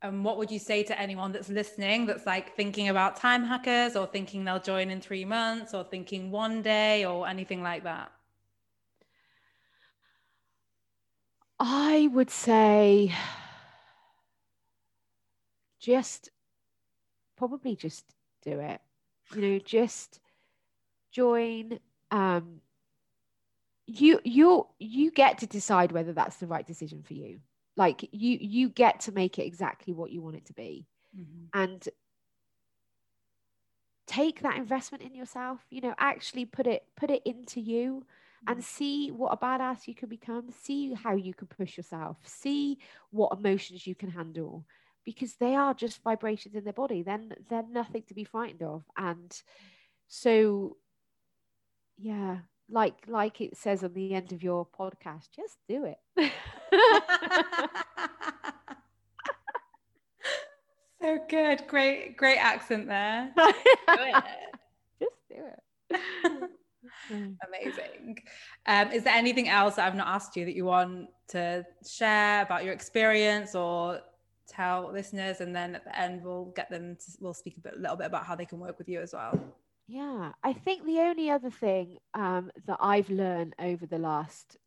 And 0.03 0.25
what 0.25 0.37
would 0.39 0.51
you 0.51 0.59
say 0.59 0.83
to 0.85 1.01
anyone 1.01 1.33
that's 1.33 1.49
listening 1.49 2.07
that's 2.07 2.27
like 2.27 2.55
thinking 2.55 2.89
about 2.89 3.17
time 3.17 3.45
hackers 3.45 3.97
or 3.97 4.07
thinking 4.07 4.45
they'll 4.45 4.61
join 4.61 4.91
in 4.91 5.01
three 5.01 5.25
months 5.25 5.73
or 5.75 5.85
thinking 5.85 6.31
one 6.31 6.63
day 6.63 7.05
or 7.05 7.27
anything 7.27 7.63
like 7.63 7.85
that? 7.85 8.13
I 11.59 12.09
would 12.13 12.31
say 12.31 13.15
just 15.81 16.31
probably 17.37 17.77
just 17.77 18.05
do 18.43 18.61
it. 18.61 18.81
You 19.35 19.41
know, 19.41 19.59
just 19.59 20.21
join 21.13 21.79
um 22.11 22.61
you 23.87 24.21
you 24.25 24.67
you 24.79 25.11
get 25.11 25.39
to 25.39 25.47
decide 25.47 25.93
whether 25.93 26.13
that's 26.13 26.37
the 26.37 26.47
right 26.47 26.67
decision 26.67 27.03
for 27.03 27.15
you. 27.15 27.41
Like 27.77 28.09
you 28.13 28.39
you 28.41 28.69
get 28.71 29.01
to 29.01 29.13
make 29.13 29.39
it 29.39 29.47
exactly 29.47 29.93
what 29.93 30.11
you 30.11 30.23
want 30.23 30.37
it 30.37 30.47
to 30.47 30.55
be. 30.55 30.87
Mhm. 31.17 31.49
and 31.55 31.89
take 34.07 34.41
that 34.41 34.57
investment 34.57 35.03
in 35.03 35.15
yourself, 35.15 35.61
you 35.71 35.81
know, 35.81 35.95
actually 35.99 36.45
put 36.45 36.67
it 36.67 36.85
put 36.97 37.11
it 37.11 37.23
into 37.25 37.61
you 37.61 38.05
and 38.47 38.63
see 38.63 39.11
what 39.11 39.33
a 39.33 39.37
badass 39.37 39.89
you 39.89 39.95
can 39.95 40.09
become. 40.09 40.51
See 40.51 40.95
how 40.95 41.17
you 41.17 41.35
can 41.35 41.49
push 41.49 41.77
yourself. 41.77 42.19
See 42.25 42.79
what 43.11 43.37
emotions 43.37 43.87
you 43.87 43.95
can 43.97 44.11
handle 44.11 44.65
because 45.05 45.35
they 45.35 45.55
are 45.57 45.75
just 45.75 46.03
vibrations 46.03 46.55
in 46.55 46.65
their 46.65 46.73
body. 46.73 47.03
Then 47.03 47.35
they're 47.49 47.65
nothing 47.69 48.03
to 48.05 48.15
be 48.15 48.25
frightened 48.25 48.63
of. 48.63 48.85
And 48.97 49.41
so 50.09 50.77
yeah 51.99 52.39
like 52.69 52.95
like 53.07 53.41
it 53.41 53.57
says 53.57 53.85
on 53.85 53.93
the 53.95 54.13
end 54.13 54.33
of 54.33 54.43
your 54.43 54.67
podcast 54.67 55.29
just 55.35 55.59
do 55.69 55.85
it 55.85 55.99
so 61.07 61.19
good. 61.29 61.63
Great, 61.69 62.17
great 62.17 62.39
accent 62.39 62.89
there. 62.89 63.33
just 64.99 65.17
do 65.29 65.37
it. 65.91 66.01
Amazing. 67.11 68.19
Um, 68.67 68.91
is 68.91 69.05
there 69.05 69.15
anything 69.15 69.49
else 69.49 69.77
that 69.77 69.87
I've 69.87 69.95
not 69.95 70.09
asked 70.09 70.37
you 70.37 70.45
that 70.45 70.55
you 70.55 70.65
want 70.65 71.09
to 71.29 71.65
share 71.89 72.43
about 72.43 72.65
your 72.65 72.73
experience 72.73 73.55
or 73.55 74.01
tell 74.49 74.91
listeners? 74.93 75.41
And 75.41 75.55
then 75.55 75.77
at 75.77 75.85
the 75.85 75.97
end, 75.97 76.25
we'll 76.25 76.53
get 76.57 76.71
them 76.71 76.97
to, 76.97 77.13
we'll 77.21 77.35
speak 77.35 77.57
a 77.59 77.61
bit, 77.61 77.79
little 77.79 77.97
bit 77.97 78.07
about 78.07 78.27
how 78.27 78.35
they 78.35 78.47
can 78.47 78.59
work 78.59 78.79
with 78.79 78.89
you 78.89 79.01
as 79.01 79.13
well. 79.13 79.39
Yeah, 79.87 80.35
I 80.43 80.53
think 80.53 80.85
the 80.85 81.01
only 81.01 81.29
other 81.31 81.51
thing 81.51 81.99
um, 82.15 82.51
that 82.67 82.79
I've 82.81 83.11
learned 83.11 83.55
over 83.59 83.87
the 83.87 83.99
last 83.99 84.59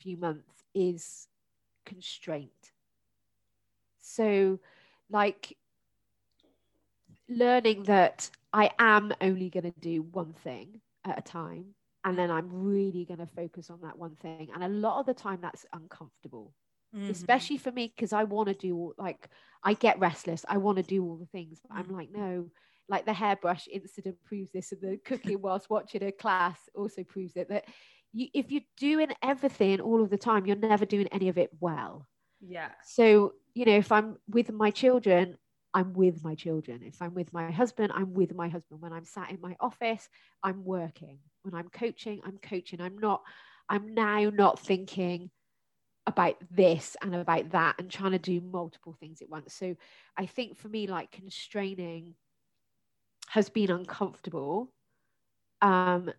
few 0.00 0.16
months 0.16 0.64
is 0.74 1.28
constraint. 1.84 2.72
So, 3.98 4.60
like, 5.08 5.56
learning 7.28 7.84
that 7.84 8.30
I 8.52 8.70
am 8.78 9.12
only 9.20 9.50
going 9.50 9.64
to 9.64 9.70
do 9.80 10.02
one 10.02 10.32
thing 10.32 10.80
at 11.04 11.18
a 11.18 11.22
time, 11.22 11.74
and 12.04 12.18
then 12.18 12.30
I'm 12.30 12.48
really 12.52 13.04
going 13.04 13.18
to 13.20 13.26
focus 13.26 13.70
on 13.70 13.80
that 13.82 13.98
one 13.98 14.16
thing. 14.16 14.50
And 14.52 14.62
a 14.62 14.68
lot 14.68 15.00
of 15.00 15.06
the 15.06 15.14
time, 15.14 15.40
that's 15.40 15.66
uncomfortable 15.72 16.54
Mhm. 16.92 17.46
especially 17.46 17.58
for 17.58 17.70
me 17.70 17.92
because 17.94 18.14
I 18.14 18.24
want 18.24 18.48
to 18.48 18.54
do 18.54 18.94
like 18.98 19.28
I 19.62 19.74
get 19.74 20.00
restless. 20.00 20.46
I 20.48 20.56
want 20.58 20.78
to 20.78 20.82
do 20.84 21.04
all 21.04 21.18
the 21.18 21.26
things, 21.26 21.60
but 21.60 21.70
I'm 21.76 21.90
like, 21.90 22.10
no, 22.10 22.50
like 22.92 23.06
the 23.06 23.12
hairbrush 23.14 23.66
incident 23.72 24.16
proves 24.22 24.52
this, 24.52 24.70
and 24.70 24.80
the 24.82 24.98
cooking 25.04 25.40
whilst 25.40 25.70
watching 25.70 26.04
a 26.04 26.12
class 26.12 26.58
also 26.74 27.02
proves 27.02 27.34
it 27.36 27.48
that 27.48 27.64
you, 28.12 28.28
if 28.34 28.52
you're 28.52 28.60
doing 28.76 29.08
everything 29.22 29.80
all 29.80 30.02
of 30.02 30.10
the 30.10 30.18
time, 30.18 30.44
you're 30.44 30.56
never 30.56 30.84
doing 30.84 31.08
any 31.08 31.30
of 31.30 31.38
it 31.38 31.50
well. 31.58 32.06
Yeah. 32.40 32.68
So 32.84 33.32
you 33.54 33.64
know, 33.64 33.76
if 33.76 33.90
I'm 33.90 34.18
with 34.28 34.52
my 34.52 34.70
children, 34.70 35.38
I'm 35.72 35.94
with 35.94 36.22
my 36.22 36.34
children. 36.34 36.82
If 36.84 37.00
I'm 37.00 37.14
with 37.14 37.32
my 37.32 37.50
husband, 37.50 37.92
I'm 37.94 38.12
with 38.12 38.34
my 38.34 38.48
husband. 38.48 38.82
When 38.82 38.92
I'm 38.92 39.06
sat 39.06 39.30
in 39.30 39.40
my 39.40 39.56
office, 39.58 40.06
I'm 40.42 40.62
working. 40.62 41.18
When 41.42 41.54
I'm 41.54 41.70
coaching, 41.70 42.20
I'm 42.24 42.38
coaching. 42.38 42.82
I'm 42.82 42.98
not. 42.98 43.22
I'm 43.70 43.94
now 43.94 44.28
not 44.28 44.60
thinking 44.60 45.30
about 46.06 46.36
this 46.50 46.94
and 47.00 47.14
about 47.14 47.50
that 47.52 47.76
and 47.78 47.90
trying 47.90 48.12
to 48.12 48.18
do 48.18 48.40
multiple 48.40 48.94
things 49.00 49.22
at 49.22 49.30
once. 49.30 49.54
So 49.54 49.76
I 50.16 50.26
think 50.26 50.58
for 50.58 50.68
me, 50.68 50.86
like 50.86 51.10
constraining 51.10 52.14
has 53.32 53.48
been 53.48 53.70
uncomfortable. 53.70 54.70
Um, 55.62 56.12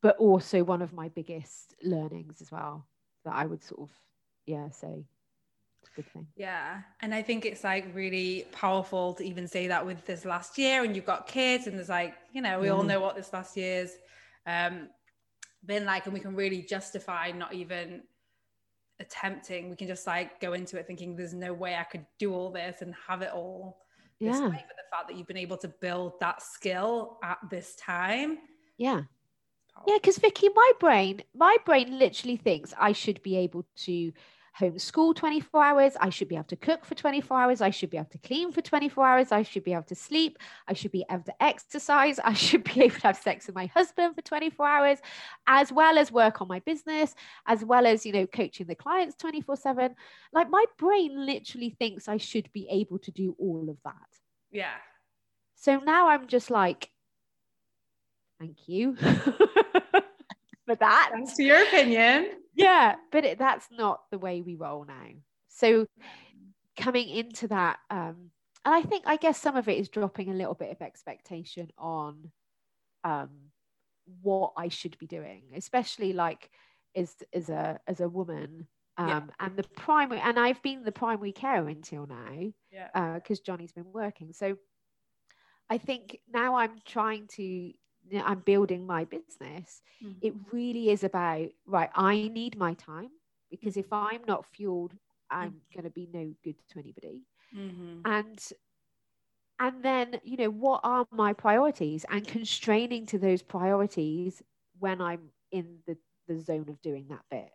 but 0.00 0.16
also 0.16 0.64
one 0.64 0.82
of 0.82 0.92
my 0.92 1.08
biggest 1.10 1.76
learnings 1.84 2.40
as 2.40 2.50
well 2.50 2.88
that 3.24 3.34
I 3.34 3.46
would 3.46 3.62
sort 3.62 3.82
of, 3.82 3.90
yeah, 4.46 4.68
say 4.70 5.04
it's 5.80 5.90
a 5.92 5.94
good 5.94 6.10
thing. 6.12 6.26
Yeah. 6.34 6.80
And 7.02 7.14
I 7.14 7.22
think 7.22 7.46
it's 7.46 7.62
like 7.62 7.94
really 7.94 8.46
powerful 8.50 9.14
to 9.14 9.24
even 9.24 9.46
say 9.46 9.68
that 9.68 9.86
with 9.86 10.04
this 10.06 10.24
last 10.24 10.58
year 10.58 10.82
and 10.82 10.96
you've 10.96 11.06
got 11.06 11.28
kids 11.28 11.68
and 11.68 11.76
there's 11.76 11.88
like, 11.88 12.14
you 12.32 12.42
know, 12.42 12.58
we 12.58 12.68
all 12.70 12.82
know 12.82 12.98
what 12.98 13.14
this 13.14 13.32
last 13.32 13.56
year's 13.56 13.92
um, 14.44 14.88
been 15.64 15.84
like, 15.84 16.06
and 16.06 16.14
we 16.14 16.20
can 16.20 16.34
really 16.34 16.62
justify 16.62 17.30
not 17.30 17.54
even 17.54 18.02
attempting. 18.98 19.70
We 19.70 19.76
can 19.76 19.86
just 19.86 20.06
like 20.06 20.40
go 20.40 20.54
into 20.54 20.78
it 20.78 20.86
thinking 20.88 21.14
there's 21.14 21.34
no 21.34 21.52
way 21.52 21.76
I 21.76 21.84
could 21.84 22.06
do 22.18 22.34
all 22.34 22.50
this 22.50 22.82
and 22.82 22.92
have 23.06 23.22
it 23.22 23.30
all. 23.32 23.78
Yeah. 24.20 24.32
Despite 24.32 24.68
the 24.68 24.96
fact 24.96 25.08
that 25.08 25.16
you've 25.16 25.26
been 25.26 25.36
able 25.36 25.56
to 25.58 25.68
build 25.68 26.20
that 26.20 26.42
skill 26.42 27.18
at 27.24 27.38
this 27.50 27.74
time. 27.76 28.38
Yeah. 28.76 29.02
Yeah, 29.86 29.96
because 29.96 30.18
Vikki, 30.18 30.48
my 30.54 30.72
brain, 30.78 31.22
my 31.34 31.56
brain 31.64 31.98
literally 31.98 32.36
thinks 32.36 32.74
I 32.78 32.92
should 32.92 33.22
be 33.22 33.36
able 33.36 33.66
to 33.84 34.12
homeschool 34.58 35.14
24 35.14 35.64
hours. 35.64 35.96
I 36.00 36.10
should 36.10 36.28
be 36.28 36.36
able 36.36 36.44
to 36.44 36.56
cook 36.56 36.84
for 36.84 36.94
24 36.94 37.40
hours. 37.40 37.60
I 37.60 37.70
should 37.70 37.90
be 37.90 37.96
able 37.96 38.10
to 38.10 38.18
clean 38.18 38.52
for 38.52 38.60
24 38.60 39.06
hours. 39.06 39.32
I 39.32 39.42
should 39.42 39.64
be 39.64 39.72
able 39.72 39.84
to 39.84 39.94
sleep. 39.94 40.38
I 40.68 40.72
should 40.72 40.92
be 40.92 41.04
able 41.10 41.24
to 41.24 41.42
exercise. 41.42 42.18
I 42.18 42.32
should 42.32 42.64
be 42.74 42.82
able 42.82 42.96
to 42.96 43.02
have 43.02 43.16
sex 43.16 43.46
with 43.46 43.54
my 43.54 43.66
husband 43.66 44.14
for 44.14 44.22
24 44.22 44.66
hours, 44.66 44.98
as 45.46 45.72
well 45.72 45.98
as 45.98 46.12
work 46.12 46.40
on 46.40 46.48
my 46.48 46.60
business, 46.60 47.14
as 47.46 47.64
well 47.64 47.86
as, 47.86 48.04
you 48.04 48.12
know, 48.12 48.26
coaching 48.26 48.66
the 48.66 48.74
clients 48.74 49.16
24 49.16 49.56
7. 49.56 49.94
Like 50.32 50.50
my 50.50 50.64
brain 50.78 51.26
literally 51.26 51.76
thinks 51.78 52.08
I 52.08 52.16
should 52.16 52.50
be 52.52 52.66
able 52.70 52.98
to 53.00 53.10
do 53.10 53.36
all 53.38 53.68
of 53.68 53.76
that. 53.84 53.94
Yeah. 54.50 54.76
So 55.56 55.78
now 55.78 56.08
I'm 56.08 56.26
just 56.26 56.50
like, 56.50 56.90
thank 58.38 58.56
you 58.66 58.96
for 60.70 60.76
that. 60.76 61.10
Thanks 61.12 61.34
for 61.34 61.42
your 61.42 61.62
opinion. 61.62 62.30
Yeah, 62.54 62.96
but 63.12 63.24
it, 63.24 63.38
that's 63.38 63.66
not 63.70 64.02
the 64.10 64.18
way 64.18 64.42
we 64.42 64.54
roll 64.54 64.84
now. 64.84 65.08
So 65.48 65.86
coming 66.78 67.08
into 67.08 67.48
that, 67.48 67.78
um, 67.90 68.30
and 68.64 68.74
I 68.74 68.82
think 68.82 69.04
I 69.06 69.16
guess 69.16 69.40
some 69.40 69.56
of 69.56 69.68
it 69.68 69.78
is 69.78 69.88
dropping 69.88 70.30
a 70.30 70.34
little 70.34 70.54
bit 70.54 70.70
of 70.70 70.82
expectation 70.82 71.70
on 71.78 72.30
um, 73.04 73.30
what 74.22 74.52
I 74.56 74.68
should 74.68 74.98
be 74.98 75.06
doing, 75.06 75.44
especially 75.56 76.12
like 76.12 76.50
as 76.94 77.14
as 77.32 77.48
a 77.48 77.80
as 77.86 78.00
a 78.00 78.08
woman. 78.08 78.66
Um, 78.96 79.08
Yeah. 79.08 79.20
and 79.38 79.56
the 79.56 79.62
primary 79.76 80.20
and 80.20 80.38
I've 80.38 80.62
been 80.62 80.82
the 80.82 80.92
primary 80.92 81.32
carer 81.32 81.68
until 81.68 82.06
now 82.06 82.52
Yeah. 82.70 83.14
because 83.14 83.40
Johnny's 83.40 83.72
been 83.72 83.90
working. 83.92 84.32
So 84.32 84.56
I 85.70 85.78
think 85.78 86.18
now 86.30 86.56
I'm 86.56 86.80
trying 86.84 87.28
to, 87.36 87.72
I'm 88.24 88.40
building 88.40 88.86
my 88.86 89.04
business. 89.04 89.82
Mhm. 90.02 90.18
It 90.20 90.34
really 90.52 90.90
is 90.90 91.04
about, 91.04 91.50
right, 91.66 91.90
I 91.94 92.28
need 92.28 92.56
my 92.56 92.74
time 92.74 93.10
because 93.50 93.76
if 93.76 93.92
I'm 93.92 94.24
not 94.26 94.46
fueled, 94.46 94.94
I'm 95.30 95.60
going 95.72 95.84
to 95.84 95.90
be 95.90 96.06
no 96.12 96.34
good 96.42 96.56
to 96.68 96.78
anybody. 96.78 97.22
Mhm. 97.54 98.02
And 98.04 98.52
and 99.58 99.82
then, 99.82 100.20
you 100.24 100.36
know, 100.36 100.50
what 100.50 100.80
are 100.84 101.06
my 101.10 101.32
priorities 101.34 102.04
and 102.08 102.26
constraining 102.26 103.06
to 103.06 103.18
those 103.18 103.42
priorities 103.42 104.42
when 104.78 105.00
I'm 105.00 105.30
in 105.52 105.80
the, 105.86 105.96
the 106.28 106.38
zone 106.38 106.68
of 106.68 106.80
doing 106.80 107.08
that 107.08 107.24
bit. 107.30 107.50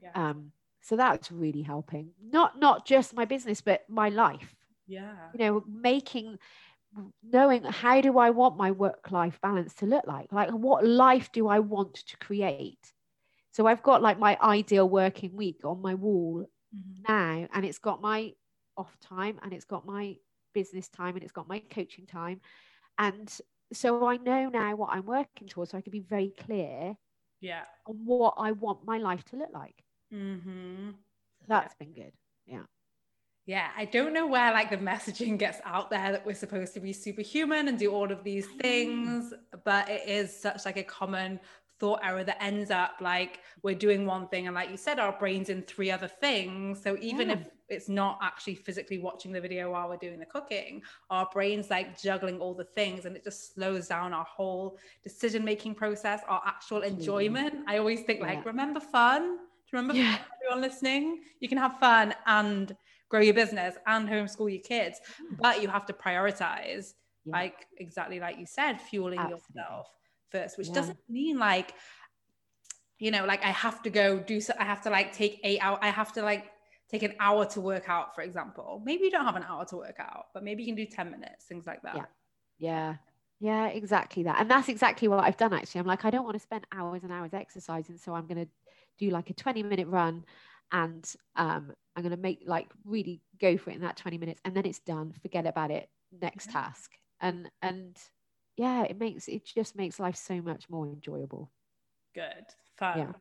Yeah. 0.00 0.12
Um, 0.14 0.52
so 0.80 0.96
that's 0.96 1.30
really 1.30 1.62
helping. 1.62 2.14
Not 2.22 2.58
not 2.58 2.86
just 2.86 3.14
my 3.14 3.24
business, 3.24 3.60
but 3.60 3.88
my 3.88 4.08
life 4.08 4.54
yeah. 4.86 5.30
you 5.32 5.38
know 5.38 5.64
making 5.66 6.38
knowing 7.22 7.64
how 7.64 8.00
do 8.00 8.18
i 8.18 8.30
want 8.30 8.56
my 8.56 8.70
work 8.70 9.10
life 9.10 9.40
balance 9.40 9.74
to 9.74 9.86
look 9.86 10.04
like? 10.06 10.32
Like 10.32 10.50
what 10.50 10.84
life 10.86 11.32
do 11.32 11.48
i 11.48 11.58
want 11.60 11.94
to 11.94 12.16
create? 12.18 12.84
So 13.44 13.60
i've 13.60 13.76
got 13.76 13.94
like 13.96 14.12
my 14.12 14.32
ideal 14.40 14.88
working 14.88 15.34
week 15.36 15.60
on 15.64 15.80
my 15.82 15.94
wall 15.94 16.46
Mhm. 16.72 17.06
now 17.08 17.48
and 17.52 17.64
it's 17.64 17.78
got 17.78 18.02
my 18.02 18.32
off 18.76 18.98
time 19.00 19.38
and 19.42 19.52
it's 19.52 19.64
got 19.64 19.86
my 19.86 20.16
business 20.54 20.88
time 20.88 21.14
and 21.16 21.22
it's 21.24 21.32
got 21.32 21.48
my 21.48 21.60
coaching 21.70 22.06
time. 22.06 22.40
And 22.98 23.32
so 23.72 24.00
i 24.00 24.16
know 24.16 24.48
now 24.48 24.76
what 24.76 24.90
i'm 24.92 25.06
working 25.06 25.40
towards 25.48 25.64
so 25.72 25.78
i 25.78 25.80
can 25.82 25.90
be 25.90 26.00
very 26.00 26.30
clear 26.30 26.94
Yeah. 27.40 27.66
on 27.86 27.96
what 28.06 28.34
i 28.38 28.52
want 28.52 28.84
my 28.84 28.98
life 28.98 29.24
to 29.24 29.36
look 29.36 29.50
like. 29.52 29.84
Mm-hmm. 30.12 30.90
that's 31.46 31.74
been 31.74 31.92
good. 31.92 32.12
Yeah, 32.46 32.64
I 33.48 33.84
don't 33.84 34.12
know 34.12 34.26
where 34.26 34.52
like 34.52 34.70
the 34.70 34.76
messaging 34.78 35.38
gets 35.38 35.58
out 35.64 35.90
there 35.90 36.12
that 36.12 36.24
we're 36.24 36.34
supposed 36.34 36.74
to 36.74 36.80
be 36.80 36.92
superhuman 36.92 37.68
and 37.68 37.78
do 37.78 37.92
all 37.92 38.10
of 38.10 38.24
these 38.24 38.46
things, 38.60 39.32
but 39.64 39.88
it 39.88 40.08
is 40.08 40.34
such 40.34 40.64
like 40.64 40.76
a 40.76 40.82
common 40.82 41.40
thought 41.80 42.00
error 42.04 42.22
that 42.24 42.42
ends 42.42 42.70
up 42.70 42.92
like 43.00 43.40
we're 43.62 43.74
doing 43.74 44.06
one 44.06 44.28
thing 44.28 44.46
and 44.46 44.54
like 44.54 44.70
you 44.70 44.76
said 44.76 45.00
our 45.00 45.12
brains 45.18 45.48
in 45.48 45.60
three 45.62 45.90
other 45.90 46.06
things 46.06 46.80
so 46.80 46.96
even 47.00 47.28
Yeah. 47.28 47.34
if 47.34 47.48
it's 47.68 47.88
not 47.88 48.18
actually 48.22 48.54
physically 48.54 48.98
watching 48.98 49.32
the 49.32 49.40
video 49.40 49.72
while 49.72 49.88
we're 49.88 49.96
doing 49.96 50.20
the 50.20 50.24
cooking 50.26 50.82
our 51.10 51.28
brains 51.32 51.70
like 51.70 52.00
juggling 52.00 52.38
all 52.38 52.54
the 52.54 52.64
things 52.64 53.06
and 53.06 53.16
it 53.16 53.24
just 53.24 53.54
slows 53.54 53.88
down 53.88 54.12
our 54.12 54.24
whole 54.24 54.78
decision 55.02 55.44
making 55.44 55.74
process 55.74 56.20
our 56.28 56.40
actual 56.46 56.82
enjoyment 56.82 57.54
i 57.66 57.76
always 57.78 58.02
think 58.02 58.20
like 58.20 58.38
Yeah. 58.38 58.42
remember 58.46 58.78
fun 58.78 59.22
do 59.36 59.42
you 59.72 59.78
remember 59.78 59.94
Yeah. 59.94 60.12
fun, 60.16 60.26
everyone 60.36 60.60
listening 60.62 61.22
you 61.40 61.48
can 61.48 61.58
have 61.58 61.80
fun 61.80 62.14
and 62.26 62.76
grow 63.08 63.20
your 63.20 63.34
business 63.34 63.76
and 63.86 64.08
homeschool 64.08 64.50
your 64.52 64.62
kids 64.62 64.98
but 65.38 65.62
you 65.62 65.68
have 65.68 65.86
to 65.86 65.92
prioritize 65.92 66.94
Yeah. 67.24 67.36
like 67.38 67.66
exactly 67.78 68.20
like 68.20 68.38
you 68.38 68.46
said 68.46 68.80
fueling 68.80 69.20
Absolutely. 69.20 69.36
yourself 69.56 69.86
first 70.30 70.58
which 70.58 70.68
Yeah. 70.68 70.74
doesn't 70.74 70.98
mean 71.08 71.38
like 71.38 71.74
you 72.98 73.10
know 73.10 73.24
like 73.24 73.44
i 73.44 73.50
have 73.50 73.82
to 73.82 73.90
go 73.90 74.18
do 74.18 74.40
so 74.40 74.52
i 74.58 74.64
have 74.64 74.80
to 74.82 74.90
like 74.90 75.12
take 75.12 75.40
eight 75.44 75.58
hour 75.60 75.78
i 75.82 75.90
have 75.90 76.12
to 76.12 76.22
like 76.22 76.50
take 76.90 77.02
an 77.02 77.14
hour 77.18 77.44
to 77.46 77.60
work 77.60 77.88
out 77.88 78.14
for 78.14 78.22
example 78.22 78.82
maybe 78.84 79.04
you 79.04 79.10
don't 79.10 79.24
have 79.24 79.36
an 79.36 79.42
hour 79.44 79.64
to 79.64 79.76
work 79.76 79.96
out 79.98 80.26
but 80.32 80.44
maybe 80.44 80.62
you 80.62 80.68
can 80.68 80.76
do 80.76 80.86
10 80.86 81.10
minutes 81.10 81.44
things 81.46 81.66
like 81.66 81.82
that 81.82 81.96
Yeah. 81.96 82.04
Yeah. 82.58 82.96
Yeah, 83.40 83.66
exactly 83.66 84.22
that. 84.22 84.40
And 84.40 84.50
that's 84.50 84.68
exactly 84.68 85.08
what 85.08 85.22
I've 85.22 85.36
done 85.36 85.52
actually. 85.52 85.80
I'm 85.80 85.86
like, 85.86 86.04
I 86.04 86.10
don't 86.10 86.24
want 86.24 86.36
to 86.36 86.40
spend 86.40 86.66
hours 86.72 87.02
and 87.02 87.12
hours 87.12 87.34
exercising. 87.34 87.98
So 87.98 88.14
I'm 88.14 88.26
going 88.26 88.46
to 88.46 88.48
do 88.96 89.10
like 89.10 89.28
a 89.28 89.34
20 89.34 89.62
minute 89.62 89.88
run 89.88 90.24
and 90.72 91.04
um, 91.36 91.72
I'm 91.96 92.02
going 92.02 92.14
to 92.14 92.20
make 92.20 92.42
like 92.46 92.68
really 92.84 93.20
go 93.40 93.56
for 93.56 93.70
it 93.70 93.76
in 93.76 93.82
that 93.82 93.96
20 93.96 94.18
minutes 94.18 94.40
and 94.44 94.56
then 94.56 94.66
it's 94.66 94.80
done. 94.80 95.12
Forget 95.22 95.46
about 95.46 95.70
it. 95.70 95.88
Next 96.20 96.46
Yeah. 96.46 96.52
task. 96.52 96.92
And, 97.20 97.50
and 97.62 97.96
yeah, 98.56 98.82
it 98.84 98.98
makes, 98.98 99.28
it 99.28 99.44
just 99.44 99.76
makes 99.76 99.98
life 100.00 100.16
so 100.16 100.40
much 100.42 100.68
more 100.68 100.86
enjoyable. 100.86 101.50
good 102.14 102.46
fun 102.76 102.98
Yeah. 102.98 103.12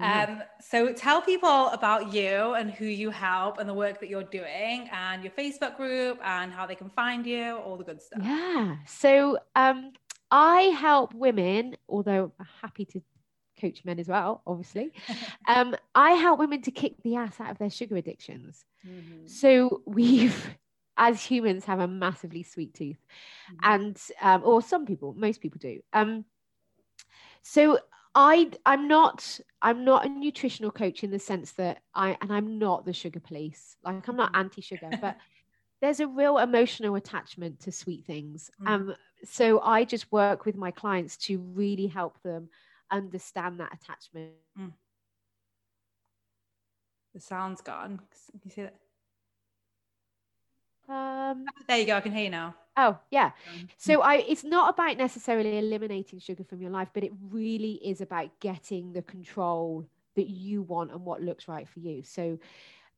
Um, 0.00 0.42
so 0.60 0.92
tell 0.92 1.22
people 1.22 1.68
about 1.68 2.12
you 2.12 2.54
and 2.54 2.70
who 2.70 2.84
you 2.84 3.10
help 3.10 3.58
and 3.58 3.68
the 3.68 3.74
work 3.74 4.00
that 4.00 4.08
you're 4.08 4.24
doing 4.24 4.88
and 4.92 5.22
your 5.22 5.30
Facebook 5.32 5.76
group 5.76 6.18
and 6.24 6.52
how 6.52 6.66
they 6.66 6.74
can 6.74 6.90
find 6.90 7.24
you, 7.24 7.56
all 7.58 7.76
the 7.76 7.84
good 7.84 8.02
stuff. 8.02 8.20
Yeah. 8.24 8.76
So 8.86 9.38
um, 9.54 9.92
I 10.32 10.62
help 10.62 11.14
women, 11.14 11.76
although 11.88 12.32
I'm 12.40 12.46
happy 12.60 12.84
to 12.86 13.00
coach 13.60 13.84
men 13.84 13.98
as 14.00 14.08
well, 14.08 14.42
obviously. 14.46 14.92
Um, 15.48 15.76
I 15.94 16.12
help 16.12 16.38
women 16.40 16.62
to 16.62 16.70
kick 16.72 17.02
the 17.02 17.16
ass 17.16 17.40
out 17.40 17.50
of 17.50 17.58
their 17.58 17.70
sugar 17.70 17.96
addictions. 17.96 18.64
Mhm. 18.84 19.26
So 19.26 19.82
we've, 19.86 20.56
as 20.96 21.24
humans, 21.24 21.64
have 21.66 21.80
a 21.80 21.88
massively 21.88 22.42
sweet 22.42 22.74
tooth, 22.74 23.00
Mhm. 23.48 23.58
and 23.64 24.00
um, 24.22 24.42
or 24.44 24.62
some 24.62 24.86
people, 24.86 25.14
most 25.14 25.40
people 25.40 25.58
do. 25.60 25.80
Um, 25.92 26.24
so 27.42 27.78
I, 28.14 28.50
I'm 28.64 28.88
not, 28.88 29.40
I'm 29.62 29.84
not 29.84 30.06
a 30.06 30.08
nutritional 30.08 30.70
coach 30.70 31.02
in 31.04 31.10
the 31.10 31.18
sense 31.18 31.52
that 31.52 31.82
I, 31.94 32.16
and 32.20 32.32
I'm 32.32 32.58
not 32.58 32.84
the 32.84 32.92
sugar 32.92 33.20
police. 33.20 33.76
Like 33.82 34.08
I'm 34.08 34.16
not 34.16 34.30
Mhm. 34.30 34.34
anti-sugar, 34.34 34.94
but 35.00 35.16
there's 35.80 36.00
a 36.00 36.06
real 36.08 36.38
emotional 36.38 36.94
attachment 36.96 37.60
to 37.60 37.72
sweet 37.72 38.06
things. 38.06 38.50
Mhm. 38.58 38.66
Um, 38.66 38.94
so 39.24 39.60
I 39.60 39.84
just 39.84 40.12
work 40.12 40.44
with 40.46 40.56
my 40.56 40.70
clients 40.70 41.16
to 41.18 41.38
really 41.38 41.86
help 41.88 42.22
them 42.22 42.48
understand 42.96 43.60
that 43.60 43.72
attachment. 43.74 44.32
The 47.14 47.20
sound's 47.20 47.60
gone. 47.60 48.00
Can 48.32 48.40
you 48.44 48.50
see 48.50 48.62
that? 48.62 48.74
Um, 50.88 51.44
There 51.68 51.78
you 51.78 51.86
go. 51.86 51.96
I 51.96 52.00
can 52.00 52.12
hear 52.12 52.24
you 52.24 52.30
now. 52.30 52.54
oh 52.76 52.98
yeah. 53.10 53.30
So 53.78 54.02
I 54.02 54.16
it's 54.16 54.44
not 54.44 54.74
about 54.74 54.96
necessarily 54.98 55.58
eliminating 55.58 56.18
sugar 56.18 56.44
from 56.44 56.60
your 56.60 56.70
life, 56.70 56.88
but 56.92 57.04
it 57.04 57.12
really 57.30 57.74
is 57.84 58.00
about 58.00 58.28
getting 58.40 58.92
the 58.92 59.02
control 59.02 59.86
that 60.16 60.28
you 60.28 60.62
want 60.62 60.90
and 60.92 61.04
what 61.04 61.22
looks 61.22 61.48
right 61.48 61.68
for 61.68 61.80
you. 61.80 62.02
So 62.02 62.38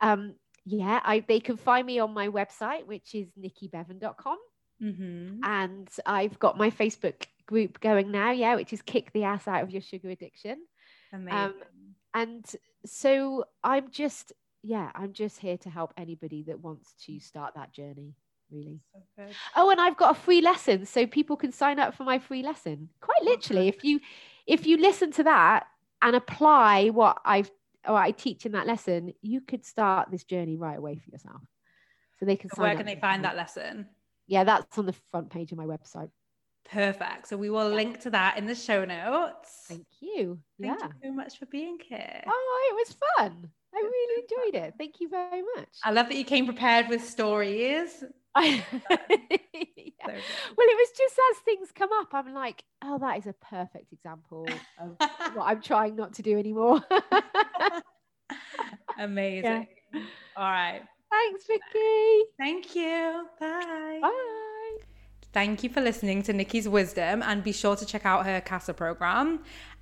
um 0.01 0.35
yeah, 0.65 1.01
I 1.05 1.21
they 1.21 1.39
can 1.41 1.57
find 1.57 1.87
me 1.87 1.99
on 2.01 2.13
my 2.13 2.29
website, 2.29 2.87
which 2.87 3.15
is 3.15 3.29
nikkibevan.com. 3.39 4.39
mhm. 4.83 5.39
And 5.45 5.89
I've 6.05 6.39
got 6.41 6.59
my 6.59 6.71
Facebook 6.71 7.27
group 7.47 7.81
going 7.81 8.11
now, 8.11 8.31
yeah, 8.31 8.55
which 8.57 8.73
is 8.73 8.83
kick 8.83 9.13
the 9.13 9.25
ass 9.25 9.49
out 9.49 9.63
of 9.63 9.71
your 9.71 9.83
sugar 9.83 10.11
addiction. 10.11 10.59
Um, 11.13 11.21
Amazing. 11.29 11.53
And 12.15 12.45
so 12.85 13.45
I'm 13.63 13.91
just 13.91 14.33
yeah, 14.63 14.91
I'm 14.95 15.13
just 15.13 15.39
here 15.39 15.57
to 15.59 15.71
help 15.71 15.95
anybody 15.97 16.43
that 16.49 16.61
wants 16.61 16.95
to 17.07 17.21
start 17.21 17.55
that 17.55 17.73
journey, 17.73 18.15
really. 18.51 18.81
So. 19.15 19.23
Oh, 19.55 19.71
and 19.71 19.81
I've 19.81 19.97
got 19.97 20.11
a 20.11 20.21
free 20.21 20.41
lesson, 20.41 20.87
so 20.87 21.07
people 21.07 21.37
can 21.37 21.53
sign 21.53 21.79
up 21.79 21.95
for 21.95 22.03
my 22.03 22.19
free 22.19 22.43
lesson. 22.43 22.89
Quite 23.01 23.23
literally, 23.23 23.69
if 23.69 23.85
you 23.85 24.01
if 24.47 24.67
you 24.67 24.79
listen 24.79 25.13
to 25.13 25.25
that 25.25 25.67
and 26.03 26.17
apply 26.17 26.89
what 26.89 27.19
I've 27.25 27.51
or 27.87 27.97
I 27.97 28.11
teach 28.11 28.45
in 28.45 28.53
that 28.53 28.67
lesson, 28.67 29.15
you 29.23 29.41
could 29.41 29.65
start 29.65 30.11
this 30.11 30.25
journey 30.25 30.57
right 30.57 30.79
away 30.79 30.97
for 30.97 31.11
yourself. 31.11 31.43
So 32.19 32.27
they 32.27 32.37
can. 32.37 32.51
Where 32.57 32.75
can 32.75 32.87
they 32.87 32.97
find 32.97 33.25
that 33.25 33.37
lesson? 33.37 33.87
Yeah, 34.27 34.43
that's 34.43 34.77
on 34.79 34.87
the 34.87 34.95
front 35.13 35.31
page 35.31 35.53
of 35.53 35.59
my 35.59 35.67
website. 35.67 36.11
Perfect. 36.71 37.29
So 37.29 37.37
we 37.37 37.51
will 37.51 37.69
link 37.69 38.01
to 38.01 38.11
that 38.11 38.39
in 38.39 38.47
the 38.47 38.55
show 38.55 38.85
notes. 38.85 39.65
Thank 39.69 39.87
you. 40.01 40.39
Thank 40.61 40.81
yeah. 40.81 40.87
you 40.87 40.93
so 41.03 41.13
much 41.13 41.39
for 41.39 41.47
being 41.47 41.79
here. 41.89 42.23
Oh, 42.27 42.71
it 42.71 42.75
was 42.75 42.97
fun. 43.17 43.51
I 43.75 43.79
really 43.79 44.23
enjoyed 44.23 44.65
it. 44.65 44.75
Thank 44.79 45.01
you 45.01 45.09
very 45.09 45.43
much. 45.57 45.69
I 45.85 45.93
love 45.93 46.09
that 46.09 46.17
you 46.17 46.25
came 46.25 46.47
prepared 46.47 46.89
with 46.89 47.05
stories. 47.05 48.03
yeah. 48.37 48.61
Well, 48.77 50.69
it 50.69 50.77
was 50.77 50.89
just 50.97 51.19
as 51.31 51.39
things 51.45 51.69
come 51.75 51.91
up, 52.01 52.09
I'm 52.13 52.33
like, 52.33 52.65
oh, 52.83 52.99
that 52.99 53.19
is 53.19 53.27
a 53.27 53.35
perfect 53.35 53.93
example 53.93 54.49
of 54.79 54.97
what 55.35 55.45
I'm 55.45 55.63
trying 55.63 55.97
not 55.97 56.15
to 56.15 56.23
do 56.23 56.39
anymore. 56.39 56.81
Amazing. 58.99 59.69
Yeah. 59.93 60.01
All 60.37 60.51
right. 60.51 60.83
Thanks, 61.11 61.47
Vikki. 61.47 62.25
Thank 62.39 62.75
you. 62.75 63.27
Bye. 63.41 63.99
Bye. 64.03 64.43
Thank 65.37 65.63
you 65.63 65.69
for 65.69 65.83
listening 65.83 66.23
to 66.23 66.33
Nikki's 66.33 66.67
wisdom 66.67 67.23
and 67.23 67.45
be 67.45 67.53
sure 67.53 67.77
to 67.77 67.85
check 67.85 68.07
out 68.07 68.25
her 68.25 68.41
CASA 68.41 68.73
program. 68.73 69.41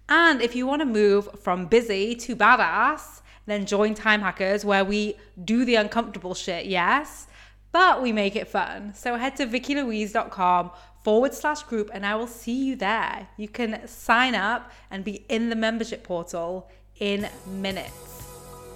And 0.09 0.43
if 0.43 0.57
you 0.57 0.67
want 0.67 0.81
to 0.81 0.85
move 0.85 1.29
from 1.39 1.67
busy 1.67 2.17
to 2.17 2.35
badass, 2.35 3.21
then 3.47 3.65
join 3.65 3.95
Time 3.95 4.21
Hackers 4.21 4.65
where 4.65 4.85
we 4.85 5.15
do 5.45 5.65
the 5.65 5.77
uncomfortable 5.77 6.35
shit, 6.35 6.67
yes, 6.67 7.29
but 7.71 8.03
we 8.03 8.11
make 8.11 8.35
it 8.35 8.49
fun. 8.49 8.95
So 8.95 9.15
head 9.15 9.37
to 9.37 9.47
vikkilouise.com 9.47 10.73
forward 11.05 11.35
slash 11.35 11.63
group 11.63 11.89
and 11.95 12.05
I 12.05 12.17
will 12.17 12.27
see 12.27 12.65
you 12.67 12.75
there. 12.75 13.29
You 13.37 13.47
can 13.47 13.87
sign 13.87 14.35
up 14.35 14.73
and 14.91 15.05
be 15.05 15.25
in 15.29 15.51
the 15.51 15.57
membership 15.57 16.03
portal 16.03 16.69
in 16.99 17.29
minutes. 17.47 18.27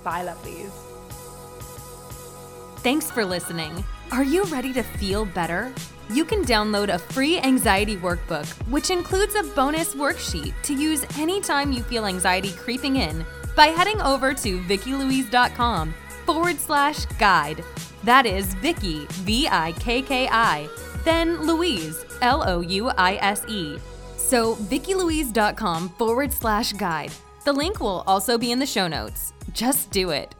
Bye, 0.04 0.24
lovelies. 0.24 0.70
Thanks 2.84 3.10
for 3.10 3.24
listening. 3.24 3.82
Are 4.12 4.22
you 4.22 4.44
ready 4.44 4.72
to 4.74 4.84
feel 4.84 5.24
better? 5.24 5.72
You 6.10 6.24
can 6.24 6.42
download 6.42 6.88
a 6.92 6.98
free 6.98 7.38
anxiety 7.38 7.96
workbook, 7.96 8.46
which 8.70 8.90
includes 8.90 9.34
a 9.34 9.42
bonus 9.54 9.94
worksheet 9.94 10.54
to 10.62 10.72
use 10.72 11.04
anytime 11.18 11.70
you 11.70 11.82
feel 11.82 12.06
anxiety 12.06 12.52
creeping 12.52 12.96
in 12.96 13.26
by 13.54 13.66
heading 13.66 14.00
over 14.00 14.32
to 14.32 14.60
VikkiLouise.com 14.60 15.94
forward 16.24 16.58
slash 16.58 17.04
guide. 17.18 17.62
That 18.04 18.24
is 18.24 18.54
Vikki, 18.54 19.06
V 19.10 19.48
I 19.48 19.72
K 19.72 20.00
K 20.00 20.28
I, 20.30 20.68
then 21.04 21.42
Louise, 21.42 22.04
L 22.22 22.42
O 22.48 22.60
U 22.60 22.88
I 22.96 23.16
S 23.16 23.44
E. 23.46 23.78
So, 24.16 24.56
VikkiLouise.com 24.56 25.90
forward 25.90 26.32
slash 26.32 26.72
guide. 26.72 27.12
The 27.44 27.52
link 27.52 27.80
will 27.80 28.04
also 28.06 28.38
be 28.38 28.52
in 28.52 28.58
the 28.58 28.66
show 28.66 28.88
notes. 28.88 29.32
Just 29.52 29.90
do 29.90 30.10
it. 30.10 30.34